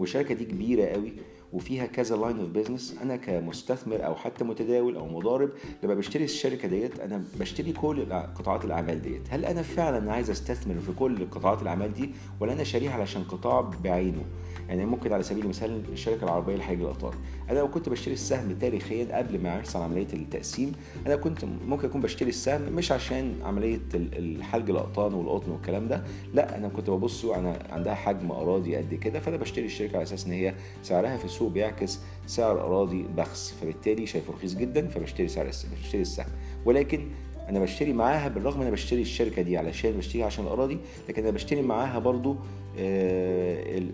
والشركة 0.00 0.34
دي 0.34 0.44
كبيرة 0.44 0.86
قوي. 0.86 1.12
وفيها 1.52 1.86
كذا 1.86 2.16
line 2.16 2.38
of 2.38 2.48
business 2.48 2.96
أنا 3.02 3.16
كمستثمر 3.16 4.06
أو 4.06 4.14
حتى 4.14 4.44
متداول 4.44 4.96
أو 4.96 5.06
مضارب 5.06 5.50
لما 5.82 5.94
بشتري 5.94 6.24
الشركة 6.24 6.68
ديت 6.68 7.00
أنا 7.00 7.24
بشتري 7.40 7.72
كل 7.72 8.12
قطاعات 8.12 8.64
الأعمال 8.64 9.02
ديت. 9.02 9.22
هل 9.30 9.44
أنا 9.44 9.62
فعلا 9.62 10.12
عايز 10.12 10.30
أستثمر 10.30 10.74
في 10.74 10.92
كل 10.92 11.30
قطاعات 11.30 11.62
الأعمال 11.62 11.94
دي 11.94 12.10
ولا 12.40 12.52
أنا 12.52 12.64
شاريها 12.64 12.92
علشان 12.92 13.24
قطاع 13.24 13.60
بعينه؟ 13.60 14.22
يعني 14.68 14.86
ممكن 14.86 15.12
على 15.12 15.22
سبيل 15.22 15.44
المثال 15.44 15.82
الشركة 15.92 16.24
العربية 16.24 16.56
لحليج 16.56 16.80
الأقطان 16.80 17.14
أنا 17.50 17.58
لو 17.58 17.70
كنت 17.70 17.88
بشتري 17.88 18.14
السهم 18.14 18.52
تاريخيا 18.60 19.16
قبل 19.18 19.40
ما 19.42 19.56
يحصل 19.56 19.78
عملية 19.78 20.06
التقسيم 20.12 20.72
أنا 21.06 21.16
كنت 21.16 21.44
ممكن 21.44 21.88
أكون 21.88 22.00
بشتري 22.00 22.28
السهم 22.28 22.62
مش 22.62 22.92
عشان 22.92 23.34
عملية 23.44 23.80
الحلج 23.94 24.70
الأقطان 24.70 25.14
والقطن 25.14 25.50
والكلام 25.50 25.88
ده. 25.88 26.04
لا 26.34 26.56
أنا 26.56 26.68
كنت 26.68 26.90
ببص 26.90 27.24
أنا 27.24 27.58
عندها 27.70 27.94
حجم 27.94 28.30
أراضي 28.30 28.76
قد 28.76 28.94
كده 28.94 29.20
فأنا 29.20 29.36
بشتري 29.36 29.66
الشركة 29.66 29.94
على 29.94 30.02
أساس 30.02 30.26
إن 30.26 30.32
هي 30.32 30.54
سعرها 30.82 31.16
في 31.16 31.24
السوق 31.24 31.39
بيعكس 31.48 31.98
سعر 32.26 32.60
أراضي 32.60 33.04
بخس 33.16 33.54
فبالتالي 33.60 34.06
شايفه 34.06 34.32
رخيص 34.32 34.54
جدا 34.54 34.88
فبشتري 34.88 35.28
سعر 35.28 35.46
بشتري 35.46 36.00
السهم. 36.02 36.26
ولكن 36.64 37.08
أنا 37.48 37.58
بشتري 37.60 37.92
معاها 37.92 38.28
بالرغم 38.28 38.60
أنا 38.60 38.70
بشتري 38.70 39.02
الشركة 39.02 39.42
دي 39.42 39.56
علشان 39.56 39.92
بشتري 39.92 40.22
عشان 40.22 40.44
الأراضي 40.44 40.78
لكن 41.08 41.22
أنا 41.22 41.30
بشتري 41.30 41.62
معاها 41.62 41.98
برضو 41.98 42.36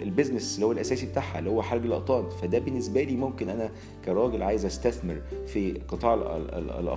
البيزنس 0.03 0.55
اللي 0.55 0.67
هو 0.67 0.73
الأساسي 0.73 1.07
بتاعها 1.07 1.39
اللي 1.39 1.51
هو 1.51 1.63
حرج 1.63 1.85
الاقطان 1.85 2.31
فده 2.31 2.59
بالنسبة 2.59 3.03
لي 3.03 3.17
ممكن 3.17 3.49
أنا 3.49 3.71
كراجل 4.05 4.43
عايز 4.43 4.65
أستثمر 4.65 5.21
في 5.47 5.81
قطاع 5.89 6.17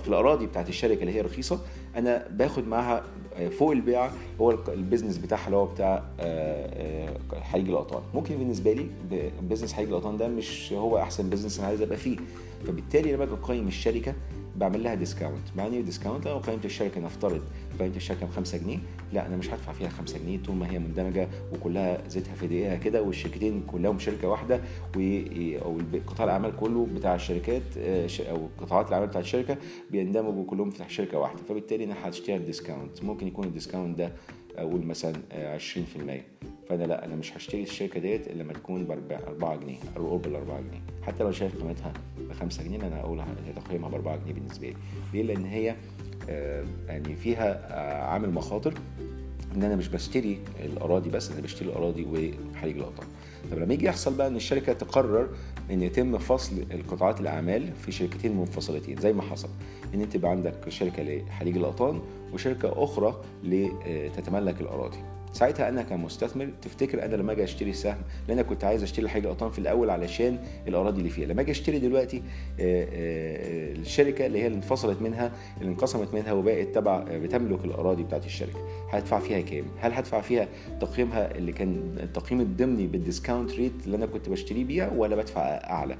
في 0.00 0.08
الأراضي 0.08 0.46
بتاعت 0.46 0.68
الشركة 0.68 1.00
اللي 1.00 1.12
هي 1.12 1.20
رخيصة 1.20 1.60
أنا 1.96 2.28
باخد 2.30 2.66
معاها 2.68 3.04
فوق 3.48 3.70
البيعة 3.72 4.10
هو 4.40 4.58
ال 4.68 4.74
business 4.74 5.18
بتاعها 5.18 5.46
اللي 5.46 5.56
هو 5.56 5.66
بتاع 5.66 6.02
حليج 7.42 7.68
الأقطان 7.68 8.02
ممكن 8.14 8.36
بالنسبة 8.36 8.72
لي 8.72 8.86
business 9.42 9.72
حليج 9.72 9.88
الأقطان 9.88 10.16
ده 10.16 10.28
مش 10.28 10.72
هو 10.72 10.98
أحسن 10.98 11.30
بيزنس 11.30 11.58
أنا 11.58 11.68
عايز 11.68 11.82
أبقى 11.82 11.96
فيه. 11.96 12.16
فبالتالي 12.66 13.12
لما 13.12 13.24
باجي 13.24 13.40
اقيم 13.42 13.68
الشركة 13.68 14.14
بعمل 14.56 14.82
لها 14.84 14.94
discount 14.94 15.42
معنى 15.56 15.82
discount 15.82 16.26
لو 16.26 16.38
قيمه 16.38 16.64
الشركة 16.64 17.00
نفترض 17.00 17.42
قيمة 17.80 17.96
الشركة 17.96 18.26
ب 18.26 18.30
5 18.30 18.58
جنيه 18.58 18.78
لا 19.12 19.26
أنا 19.26 19.36
مش 19.36 19.50
هدفع 19.50 19.72
فيها 19.72 19.88
5 19.88 20.18
جنيه 20.18 20.38
طول 20.42 20.56
ما 20.56 20.70
هي 20.70 20.78
مندمجة 20.78 21.28
وكلها 21.52 22.08
زيتها 22.08 22.34
في 22.34 22.46
دقيقها 22.46 22.76
كده 22.76 23.02
والشركتين 23.02 23.62
كلهم 23.66 23.98
شركة 23.98 24.28
واحدة 24.28 24.60
أو 25.64 25.78
قطاع 26.06 26.24
الأعمال 26.24 26.56
كله 26.56 26.86
بتاع 26.94 27.14
الشركات 27.14 27.62
أو 28.30 28.48
قطاعات 28.60 28.88
الأعمال 28.88 29.08
بتاع 29.08 29.20
الشركة 29.20 29.56
بيندمجوا 29.90 30.44
كلهم 30.44 30.70
في 30.70 30.84
شركة 30.94 31.18
واحدة. 31.18 31.38
فبالتالي 31.48 31.84
أنا 31.84 31.94
هشتري 32.08 32.38
discount 32.38 33.04
ممكن 33.04 33.26
يكون 33.26 33.44
ال 33.44 33.50
discount 33.50 33.98
ده 33.98 34.12
أقول 34.56 34.82
مثلا 34.86 35.12
20% 35.58 36.49
فانا 36.70 36.84
لا 36.84 37.04
أنا 37.04 37.16
مش 37.16 37.36
هشتري 37.36 37.62
الشركة 37.62 38.00
ديت 38.00 38.26
إلا 38.26 38.42
لما 38.42 38.52
تكون 38.52 38.84
ب 38.84 38.90
4 39.12 39.56
جنيه. 39.56 39.78
أو 39.96 40.08
قرب 40.10 40.26
ال 40.26 40.34
4 40.36 40.60
جنيه. 40.60 40.80
حتى 41.02 41.24
لو 41.24 41.32
شايف 41.32 41.56
قيمتها 41.62 41.92
ب 42.18 42.32
5 42.32 42.62
جنيه 42.64 42.76
أنا 42.76 43.00
هقول 43.00 43.22
تقييمها 43.56 43.88
ب 43.88 43.94
4 43.94 44.16
جنيه 44.16 44.32
بالنسبة 44.32 44.68
لي. 44.68 44.76
ليه؟ 45.14 45.22
لأن 45.22 45.44
هي 45.44 45.76
يعني 46.88 47.16
فيها 47.16 47.72
عامل 48.04 48.30
مخاطر 48.30 48.74
إن 49.56 49.62
أنا 49.62 49.76
مش 49.76 49.88
بشتري 49.88 50.38
الأراضي 50.64 51.10
بس 51.10 51.30
أنا 51.30 51.40
بشتري 51.40 51.68
الأراضي 51.68 52.04
وحليج 52.54 52.76
الأقطان 52.76 53.06
طب 53.52 53.58
لما 53.58 53.74
يجي 53.74 53.86
يحصل 53.86 54.14
بقى 54.14 54.26
إن 54.26 54.36
الشركة 54.36 54.72
تقرر 54.72 55.28
إن 55.70 55.82
يتم 55.82 56.18
فصل 56.18 56.56
القطاعات 56.70 57.20
الأعمال 57.20 57.72
في 57.72 57.92
شركتين 57.92 58.36
منفصلتين 58.36 58.96
زي 59.00 59.12
ما 59.12 59.22
حصل. 59.22 59.48
إن 59.94 60.00
أنت 60.00 60.14
يبقى 60.14 60.30
عندك 60.30 60.68
شركة 60.68 61.02
لحريق 61.02 61.56
الأقطان 61.56 62.00
وشركة 62.32 62.84
أخرى 62.84 63.20
لتتملك 63.44 64.60
الأراضي. 64.60 64.98
ساعتها 65.32 65.68
أنا 65.68 65.82
كمستثمر 65.82 66.48
تفتكر 66.62 67.04
أنا 67.04 67.16
لما 67.16 67.32
أجي 67.32 67.44
أشتري 67.44 67.72
سهم؟ 67.72 67.98
لأن 68.28 68.38
أنا 68.38 68.48
كنت 68.48 68.64
عايز 68.64 68.82
أشتري 68.82 69.08
حاجة 69.08 69.28
قطان 69.28 69.50
في 69.50 69.58
الأول 69.58 69.90
علشان 69.90 70.38
الأراضي 70.68 70.98
اللي 70.98 71.10
فيها. 71.10 71.26
لما 71.26 71.40
أجي 71.40 71.50
أشتري 71.50 71.78
دلوقتي 71.78 72.22
الشركة 72.58 74.26
اللي 74.26 74.42
هي 74.42 74.46
اللي 74.46 74.56
انفصلت 74.56 75.02
منها 75.02 75.32
اللي 75.60 75.70
انقسمت 75.70 76.14
منها 76.14 76.32
وبقت 76.32 76.74
تبع 76.74 77.04
بتملك 77.08 77.64
الأراضي 77.64 78.02
بتاعت 78.02 78.26
الشركة. 78.26 78.58
هدفع 78.90 79.18
فيها 79.18 79.40
كام؟ 79.40 79.64
هل 79.78 79.92
هدفع 79.92 80.20
فيها 80.20 80.48
تقييمها 80.80 81.36
اللي 81.36 81.52
كان 81.52 81.98
التقييم 82.02 82.40
الضمني 82.40 82.86
بال 82.86 83.00
discount 83.00 83.54
rate 83.54 83.72
اللي 83.86 83.96
أنا 83.96 84.06
كنت 84.06 84.28
بشتري 84.28 84.64
بيها 84.64 84.92
ولا 84.96 85.16
بدفع 85.16 85.40
أعلى؟ 85.42 85.96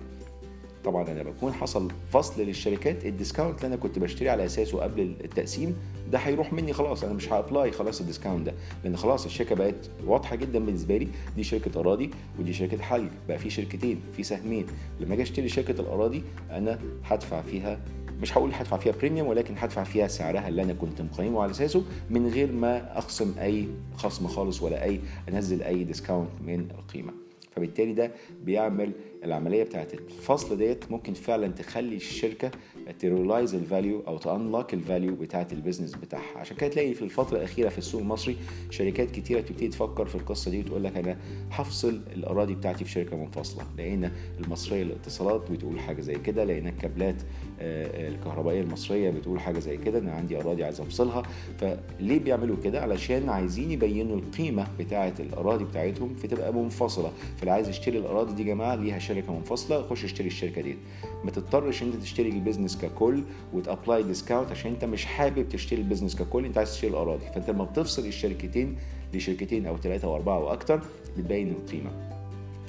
طبعا 0.84 1.08
أنا 1.10 1.22
بكون 1.22 1.52
حصل 1.52 1.88
فصل 2.12 2.42
للشركات 2.42 3.04
ال 3.06 3.12
discount 3.12 3.56
اللي 3.56 3.66
أنا 3.66 3.76
كنت 3.76 3.98
بشتري 3.98 4.28
على 4.28 4.44
أساسه 4.44 4.82
قبل 4.82 5.14
التقسيم 5.24 5.76
ده 6.12 6.18
هيروح 6.18 6.52
مني 6.52 6.72
خلاص 6.72 7.04
أنا 7.04 7.12
مش 7.12 7.32
ه 7.32 7.39
apply 7.39 7.72
خلاص 7.72 8.00
ال 8.00 8.05
discount 8.05 8.46
ده 8.46 8.52
لأن 8.84 8.96
خلاص 8.96 9.24
الشركة 9.24 9.54
بقت 9.54 9.90
واضحة 10.06 10.36
جدا 10.36 10.58
بالنسبة 10.58 10.96
لي 10.96 11.08
دي 11.36 11.44
شركة 11.44 11.80
أراضي 11.80 12.10
ودي 12.38 12.52
شركة 12.52 12.78
حليج 12.82 13.08
بقى 13.28 13.38
في 13.38 13.50
شركتين 13.50 14.00
في 14.16 14.22
سهمين 14.22 14.66
لما 15.00 15.14
أجي 15.14 15.22
أشتري 15.22 15.48
شركة 15.48 15.80
الأراضي 15.80 16.22
أنا 16.50 16.78
هدفع 17.04 17.40
فيها 17.42 17.80
مش 18.22 18.36
هقول 18.38 18.50
هدفع 18.54 18.76
فيها 18.76 18.92
premium 18.92 19.28
ولكن 19.28 19.54
هدفع 19.58 19.84
فيها 19.84 20.08
سعرها 20.08 20.48
اللي 20.48 20.62
أنا 20.62 20.72
كنت 20.72 21.02
مقيمه 21.02 21.42
على 21.42 21.50
أساسه 21.50 21.82
من 22.10 22.26
غير 22.28 22.52
ما 22.52 22.98
أخصم 22.98 23.34
أي 23.38 23.68
خصم 23.96 24.26
خالص 24.26 24.62
ولا 24.62 24.84
أي 24.84 25.00
أنزل 25.28 25.62
أي 25.62 25.84
discount 25.84 26.30
من 26.46 26.68
القيمة. 26.78 27.12
فبالتالي 27.56 27.92
ده 27.92 28.12
بيعمل 28.42 28.92
العملية 29.24 29.62
بتاعت 29.62 29.94
الفصل 29.94 30.56
ديت 30.56 30.90
ممكن 30.90 31.14
فعلا 31.14 31.48
تخلي 31.48 31.96
الشركة 31.96 32.50
ت 32.98 33.05
realize 33.05 33.54
ال 33.54 33.62
value 33.62 34.02
أو 34.08 34.18
ت 34.18 34.26
unlock 34.26 34.74
ال 34.74 34.81
value 34.81 35.14
بتاعت 35.14 35.52
ال 35.52 35.57
business 35.57 35.94
بتاعها. 35.94 36.38
عشان 36.38 36.56
كده 36.56 36.70
تلاقي 36.70 36.94
في 36.94 37.02
الفترة 37.02 37.36
الأخيرة 37.38 37.68
في 37.68 37.78
السوق 37.78 38.00
المصري 38.00 38.36
شركات 38.70 39.10
كتيرة 39.10 39.40
تبتدي 39.40 39.68
تفكر 39.68 40.06
في 40.06 40.14
القصة 40.14 40.50
دي 40.50 40.60
وتقول 40.60 40.84
لك 40.84 40.96
أنا 40.96 41.16
هفصل 41.50 42.00
الأراضي 42.12 42.54
بتاعتي 42.54 42.84
في 42.84 42.90
شركة 42.90 43.16
منفصلة. 43.16 43.64
لقينا 43.78 44.12
المصرية 44.44 44.82
للاتصالات 44.82 45.50
بتقول 45.50 45.80
حاجة 45.80 46.00
زي 46.00 46.14
كده 46.14 46.44
لقينا 46.44 46.68
الكابلات 46.68 47.16
الكهربائية 47.60 48.60
المصرية 48.60 49.10
بتقول 49.10 49.40
حاجة 49.40 49.58
زي 49.58 49.76
كده 49.76 49.98
أنا 49.98 50.12
عندي 50.12 50.40
أراضي 50.40 50.64
عايز 50.64 50.80
أفصلها. 50.80 51.22
فليه 51.58 52.18
بيعملوا 52.18 52.56
كده؟ 52.64 52.80
علشان 52.80 53.28
عايزين 53.28 53.70
يبينوا 53.70 54.16
القيمة 54.16 54.66
بتاعه 54.78 55.14
الأراضي 55.20 55.64
بتاعتهم 55.64 56.14
فتبقى 56.14 56.54
منفصلة. 56.54 57.12
فاللي 57.36 57.50
عايز 57.50 57.68
يشتري 57.68 57.98
الأراضي 57.98 58.34
دي 58.34 58.44
جماعة 58.44 58.74
ليها 58.74 58.98
شركة 58.98 59.32
منفصلة 59.32 59.82
خش 59.82 60.04
اشتري 60.04 60.26
الشركة 60.26 60.62
دي. 60.62 60.76
ما 61.24 61.30
تضطرش 61.30 61.82
أنت 61.82 61.96
تشتري 61.96 62.28
ال 62.28 62.34
business 62.34 62.76
ككل 62.80 63.22
وت 63.54 63.68
apply 63.68 64.02
discount 64.02 64.50
عشان 64.50 64.70
انت 64.72 64.84
مش 64.84 65.04
حابب 65.06 65.48
تشتري 65.48 65.80
ال 65.80 65.84
business 65.84 66.16
ككل 66.16 66.44
انت 66.44 66.58
عايز 66.58 66.70
تشتري 66.72 66.90
الأراضي. 66.90 67.24
فانت 67.34 67.50
لما 67.50 67.64
بتفصل 67.64 68.06
الشركتين 68.06 68.76
لشركتين 69.14 69.66
أو 69.66 69.76
ثلاثة 69.76 70.08
أو 70.08 70.16
أربعة 70.16 70.38
وأكتر 70.38 70.80
بتبين 71.18 71.50
القيمة. 71.50 71.90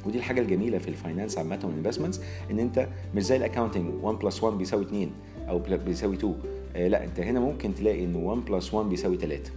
ودي 0.06 0.18
الحاجة 0.18 0.42
الجميلة 0.42 0.78
في 0.78 0.88
ال 0.88 0.94
finance 0.94 1.38
عامة 1.38 1.60
وال 1.64 1.73
investments 1.73 2.22
إن 2.52 2.60
انت 2.60 2.88
مش 3.16 3.24
زي 3.24 3.38
ال 3.38 3.43
accounting 3.43 3.94
1 4.04 4.20
plus 4.20 4.44
1 4.44 4.58
بيساوي 4.58 4.84
2 4.84 5.12
أو 5.50 5.60
بيساوي 5.60 6.16
2 6.16 6.36
آه 6.76 6.88
لا 6.88 7.04
انت 7.04 7.20
هنا 7.20 7.40
ممكن 7.40 7.76
تلاقي 7.76 8.04
ان 8.04 8.16
1 8.16 8.46
plus 8.46 8.74
1 8.74 8.90
بيساوي 8.90 9.18
3 9.18 9.52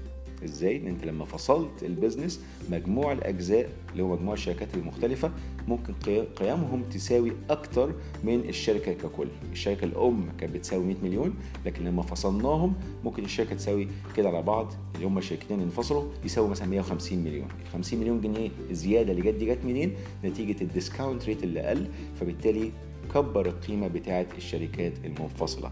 إزاي؟ 0.44 0.76
إن 0.76 0.86
أنت 0.86 1.04
لما 1.04 1.24
فصلت 1.24 1.82
ال 1.82 1.89
business 1.89 2.40
مجموع 2.70 3.12
الأجزاء 3.12 3.68
اللي 3.92 4.02
هو 4.02 4.16
مجموع 4.16 4.34
الشركات 4.34 4.74
المختلفة 4.74 5.30
ممكن 5.68 5.94
قيمهم 6.36 6.82
تساوي 6.82 7.32
أكتر 7.50 7.92
من 8.24 8.40
الشركة 8.48 8.92
ككل، 8.92 9.28
الشركة 9.52 9.84
الأم 9.84 10.28
كانت 10.38 10.54
بتساوي 10.54 10.84
100 10.84 10.96
مليون 11.02 11.34
لكن 11.66 11.84
لما 11.84 12.02
فصلناهم 12.02 12.74
ممكن 13.04 13.24
الشركة 13.24 13.54
تساوي 13.56 13.88
كده 14.16 14.28
على 14.28 14.42
بعض 14.42 14.72
اللي 14.94 15.06
هم 15.06 15.18
الشركتين 15.18 15.56
اللي 15.56 15.64
انفصلوا 15.64 16.04
يساوي 16.24 16.48
مثلا 16.48 16.68
150 16.68 17.18
مليون، 17.18 17.48
ال 17.66 17.68
50 17.72 18.00
مليون 18.00 18.20
جنيه 18.20 18.50
الزياده 18.70 19.12
اللي 19.12 19.22
جت 19.22 19.34
دي 19.34 19.46
جت 19.46 19.64
منين؟ 19.64 19.94
نتيجة 20.24 20.62
ال 20.62 20.69
discount 20.69 21.24
rate 21.26 21.44
اللي 21.44 21.60
قل 21.60 21.86
فبالتالي 22.20 22.70
كبر 23.14 23.46
القيمة 23.46 23.88
بتاعه 23.88 24.26
الشركات 24.36 24.92
المنفصلة. 25.04 25.70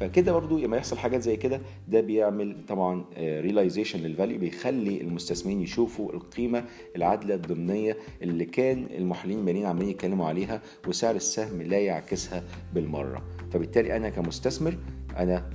فكده 0.00 0.32
برضو 0.32 0.58
لما 0.58 0.76
يحصل 0.76 0.98
حاجات 0.98 1.22
زي 1.22 1.36
كده 1.36 1.60
ده 1.88 2.00
بيعمل 2.00 2.56
طبعا 2.68 3.04
realization 3.18 3.98
لل 4.00 4.11
value 4.11 4.38
بيخلي 4.38 5.00
المستثمرين 5.00 5.60
يشوفوا 5.62 6.12
القيمة 6.12 6.64
العادلة 6.96 7.34
الضمنية 7.34 7.96
اللي 8.22 8.44
كان 8.44 8.86
المحللين 8.98 9.38
الماليين 9.38 9.66
عمالين 9.66 9.88
يتكلموا 9.88 10.26
عليها 10.28 10.62
وسعر 10.88 11.14
السهم 11.16 11.62
لا 11.62 11.78
يعكسها 11.78 12.42
بالمرة 12.74 13.22
فبالتالي 13.52 13.96
أنا 13.96 14.08
كمستثمر 14.08 14.78
أنا 15.16 15.50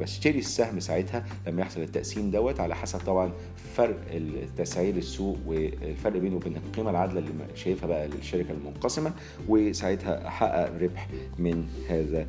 بشتري 0.00 0.38
السهم 0.38 0.80
ساعتها 0.80 1.26
لما 1.46 1.62
يحصل 1.62 1.80
التقسيم 1.80 2.30
دوت. 2.30 2.60
على 2.60 2.76
حسب 2.76 2.98
طبعا 2.98 3.32
فرق 3.74 3.96
تسعير 4.56 4.96
السوق 4.96 5.38
والفرق 5.46 6.20
بينه 6.20 6.36
وبين 6.36 6.56
القيمة 6.56 6.90
العادلة 6.90 7.18
اللي 7.18 7.32
شايفها 7.54 7.86
بقى 7.88 8.08
للشركه 8.08 8.50
المنقسمة. 8.50 9.12
وساعتها 9.48 10.28
احقق 10.28 10.82
ربح 10.82 11.08
من 11.38 11.68
هذا 11.88 12.26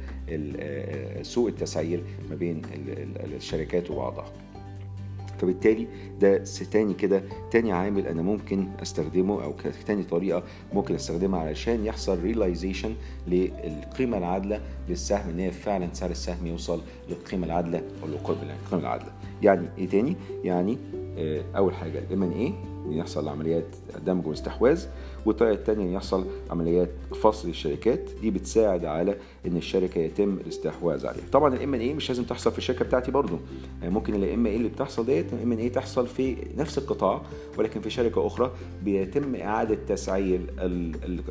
سوق 1.22 1.48
التسعير 1.48 2.04
ما 2.30 2.36
بين 2.36 2.62
الشركات 3.38 3.92
وبعضها. 3.92 4.32
فبالتالي 5.39 5.88
ده 6.21 6.43
تاني 6.71 6.93
كده 6.93 7.23
تاني 7.52 7.71
عامل 7.71 8.08
أنا 8.08 8.21
ممكن 8.21 8.67
أستخدمه 8.82 9.43
أو 9.43 9.54
تاني 9.88 10.04
طريقة 10.04 10.43
ممكن 10.73 10.95
أستخدمها 10.95 11.39
علشان 11.39 11.86
يحصل 11.86 12.19
realization 12.19 12.93
للقيمة 13.28 14.17
العادلة 14.17 14.62
للسهم 14.89 15.30
إن 15.30 15.39
هي 15.39 15.52
فعلا 15.52 15.89
سعر 15.93 16.10
السهم 16.12 16.47
يوصل 16.47 16.82
للقيمة 17.10 17.45
العادلة 17.45 17.82
أو 18.04 18.08
للقيمه 18.08 18.56
العادلة. 18.73 19.12
يعني 19.41 19.67
إيه 19.78 19.89
تاني؟ 19.89 20.15
يعني 20.43 20.78
أول 21.56 21.73
حاجة 21.73 21.99
ال 21.99 22.12
M 22.12 22.23
and 22.23 22.32
A 22.32 22.54
يحصل 22.91 23.28
عمليات 23.28 23.65
دمج 24.06 24.28
واستحواذ 24.28 24.86
والطريقة 25.25 25.54
الثانية 25.54 25.95
يحصل 25.95 26.25
عمليات 26.49 26.89
فصل 27.21 27.49
الشركات. 27.49 28.10
دي 28.21 28.32
بتساعد 28.32 28.86
على 28.86 29.15
إن 29.47 29.58
الشركة 29.58 29.99
يتم 29.99 30.34
الاستحواذ 30.34 31.08
عليها. 31.08 31.23
طبعا 31.32 31.56
ال 31.56 31.64
M 31.64 31.73
and 31.73 31.80
A 31.80 31.93
مش 31.93 32.10
لازم 32.10 32.23
تحصل 32.23 32.52
في 32.52 32.58
الشركة 32.58 32.86
بتاعتي 32.86 33.12
برضو. 33.12 33.38
يعني 33.82 33.93
ممكن 33.93 34.15
ال 34.15 34.45
M&A 34.45 34.56
اللي 34.56 34.69
بتحصل 34.69 35.06
ديت 35.06 35.34
ال 35.34 35.42
M 35.42 35.52
and 35.52 35.58
A 35.58 35.69
تحصل 35.69 36.08
في 36.08 36.36
نفس 36.58 36.78
القطاع 36.78 37.21
ولكن 37.58 37.82
في 37.82 37.89
شركة 37.89 38.28
أخرى 38.28 38.52
بيتم 38.84 39.36
إعادة 39.36 39.78
تسعير 39.88 40.41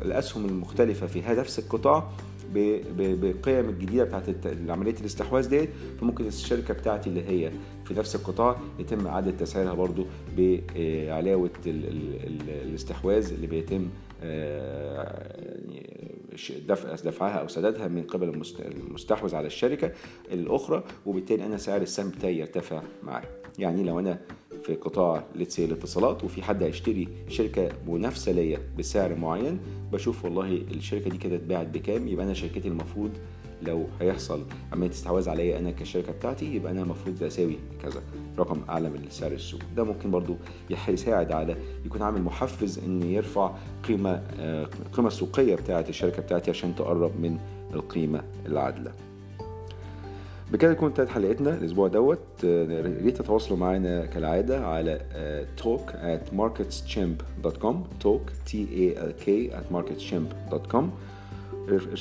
الأسهم 0.01 0.45
المختلفة 0.45 1.07
في 1.07 1.21
نفس 1.29 1.59
القطاع 1.59 2.09
بالقيم 2.53 3.69
الجديدة 3.69 4.03
بتاعت 4.03 4.23
عملية 4.69 4.95
الاستحواذ 5.01 5.49
ديت 5.49 5.69
فممكن 6.01 6.27
الشركة 6.27 6.73
بتاعتي 6.73 7.09
اللي 7.09 7.23
هي 7.29 7.51
في 7.85 7.93
نفس 7.93 8.15
القطاع 8.15 8.57
يتم 8.79 9.07
إعادة 9.07 9.31
تسعيرها 9.31 9.73
برضو 9.73 10.05
بعلاوه 10.37 11.49
الاستحواذ 12.65 13.33
اللي 13.33 13.47
بيتم 13.47 13.89
دفع 16.67 16.95
دفعها 16.95 17.33
أو 17.39 17.47
سدادها 17.47 17.87
من 17.87 18.03
قبل 18.03 18.41
المستحوذ 18.59 19.35
على 19.35 19.47
الشركة 19.47 19.91
الأخرى 20.31 20.83
وبالتالي 21.05 21.45
أنا 21.45 21.57
سعر 21.57 21.81
السهم 21.81 22.09
بتاعي 22.09 22.37
يرتفع 22.37 22.81
معاه 23.03 23.23
يعني 23.59 23.83
لو 23.83 23.99
أنا 23.99 24.19
في 24.63 24.75
قطاع 24.75 25.23
لتسي 25.35 25.65
الاتصالات 25.65 26.23
وفي 26.23 26.43
حد 26.43 26.63
هيشتري 26.63 27.07
شركة 27.27 27.69
منافسة 27.87 28.31
ليا 28.31 28.59
بسعر 28.77 29.15
معين 29.15 29.59
بشوف 29.91 30.25
والله 30.25 30.51
الشركة 30.51 31.09
دي 31.09 31.17
كده 31.17 31.35
اتباعت 31.35 31.67
بكام 31.67 32.07
يبقى 32.07 32.25
أنا 32.25 32.33
شركتي 32.33 32.67
المفروض 32.67 33.11
لو 33.61 33.87
هيحصل 34.01 34.43
عملية 34.73 34.89
استحواذ 34.89 35.29
عليا 35.29 35.59
أنا 35.59 35.71
كشركة 35.71 36.11
بتاعتي 36.11 36.55
يبقى 36.55 36.71
أنا 36.71 36.81
المفروض 36.81 37.23
اساوي 37.23 37.57
كذا 37.83 38.01
رقم 38.39 38.61
أعلى 38.69 38.89
من 38.89 39.05
سعر 39.09 39.31
السوق. 39.31 39.59
ده 39.75 39.83
ممكن 39.83 40.11
برضو 40.11 40.35
يساعد 40.89 41.31
على 41.31 41.55
يكون 41.85 42.01
عامل 42.01 42.21
محفز 42.21 42.79
إن 42.79 43.03
يرفع 43.03 43.51
قيمة 43.87 44.23
القيمه 44.85 45.07
السوقية 45.07 45.55
بتاعة 45.55 45.85
الشركة 45.89 46.21
بتاعتي 46.21 46.51
عشان 46.51 46.75
تقرب 46.75 47.11
من 47.21 47.37
القيمة 47.73 48.23
العادلة. 48.45 48.91
بكده 50.51 50.73
تكون 50.73 50.87
انتهت 50.87 51.09
حلقتنا 51.09 51.53
الأسبوع 51.53 51.87
دوت. 51.87 52.19
يا 52.43 52.81
ريت 52.81 53.17
تتواصلوا 53.17 53.59
معانا 53.59 54.05
كالعادة 54.05 54.65
على 54.67 55.01
talk 55.61 55.89
at 55.91 56.35
marketschimp.com 56.35 57.75
talk 58.03 58.49
t 58.49 58.53
a 58.55 58.97
l 58.97 59.13
k 59.25 59.53
at 59.53 59.73
marketschimp.com 59.75 60.83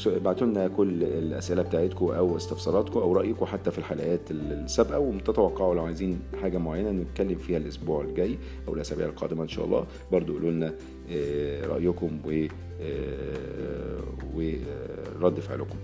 ابعتوا 0.07 0.47
لنا 0.47 0.69
كل 0.69 1.03
الأسئلة 1.03 1.63
بتاعتكم 1.63 2.07
أو 2.07 2.37
استفساراتكم 2.37 3.01
أو 3.01 3.13
رايكم 3.13 3.47
حتى 3.47 3.71
في 3.71 3.79
الحلقات 3.79 4.21
السابقة 4.31 4.99
وتتوقعوا 4.99 5.75
لو 5.75 5.85
عايزين 5.85 6.21
حاجة 6.43 6.59
معينة 6.59 6.91
نتكلم 6.91 7.39
فيها 7.39 7.59
الأسبوع 7.59 8.05
الجاي 8.05 8.39
أو 8.69 8.75
الأسابيع 8.75 9.07
القادمة 9.07 9.43
إن 9.43 9.49
شاء 9.49 9.65
الله. 9.65 9.87
برضو 10.13 10.33
قولوا 10.33 10.51
لنا 10.51 10.75
رأيكم 11.75 12.19
و 12.27 12.47
ورد 15.21 15.41
فعلكم. 15.41 15.77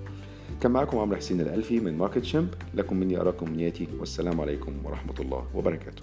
كان 0.61 0.71
معكم 0.71 0.99
عمرو 0.99 1.17
حسين 1.17 1.41
الألفي 1.41 1.81
من 1.81 1.99
ماركت 1.99 2.25
شيمب 2.25 2.49
لكم 2.75 2.97
مني 2.97 3.21
أراكم 3.21 3.55
نياتي 3.55 3.89
والسلام 4.01 4.41
عليكم 4.41 4.73
ورحمة 4.85 5.15
الله 5.21 5.45
وبركاته. 5.55 6.03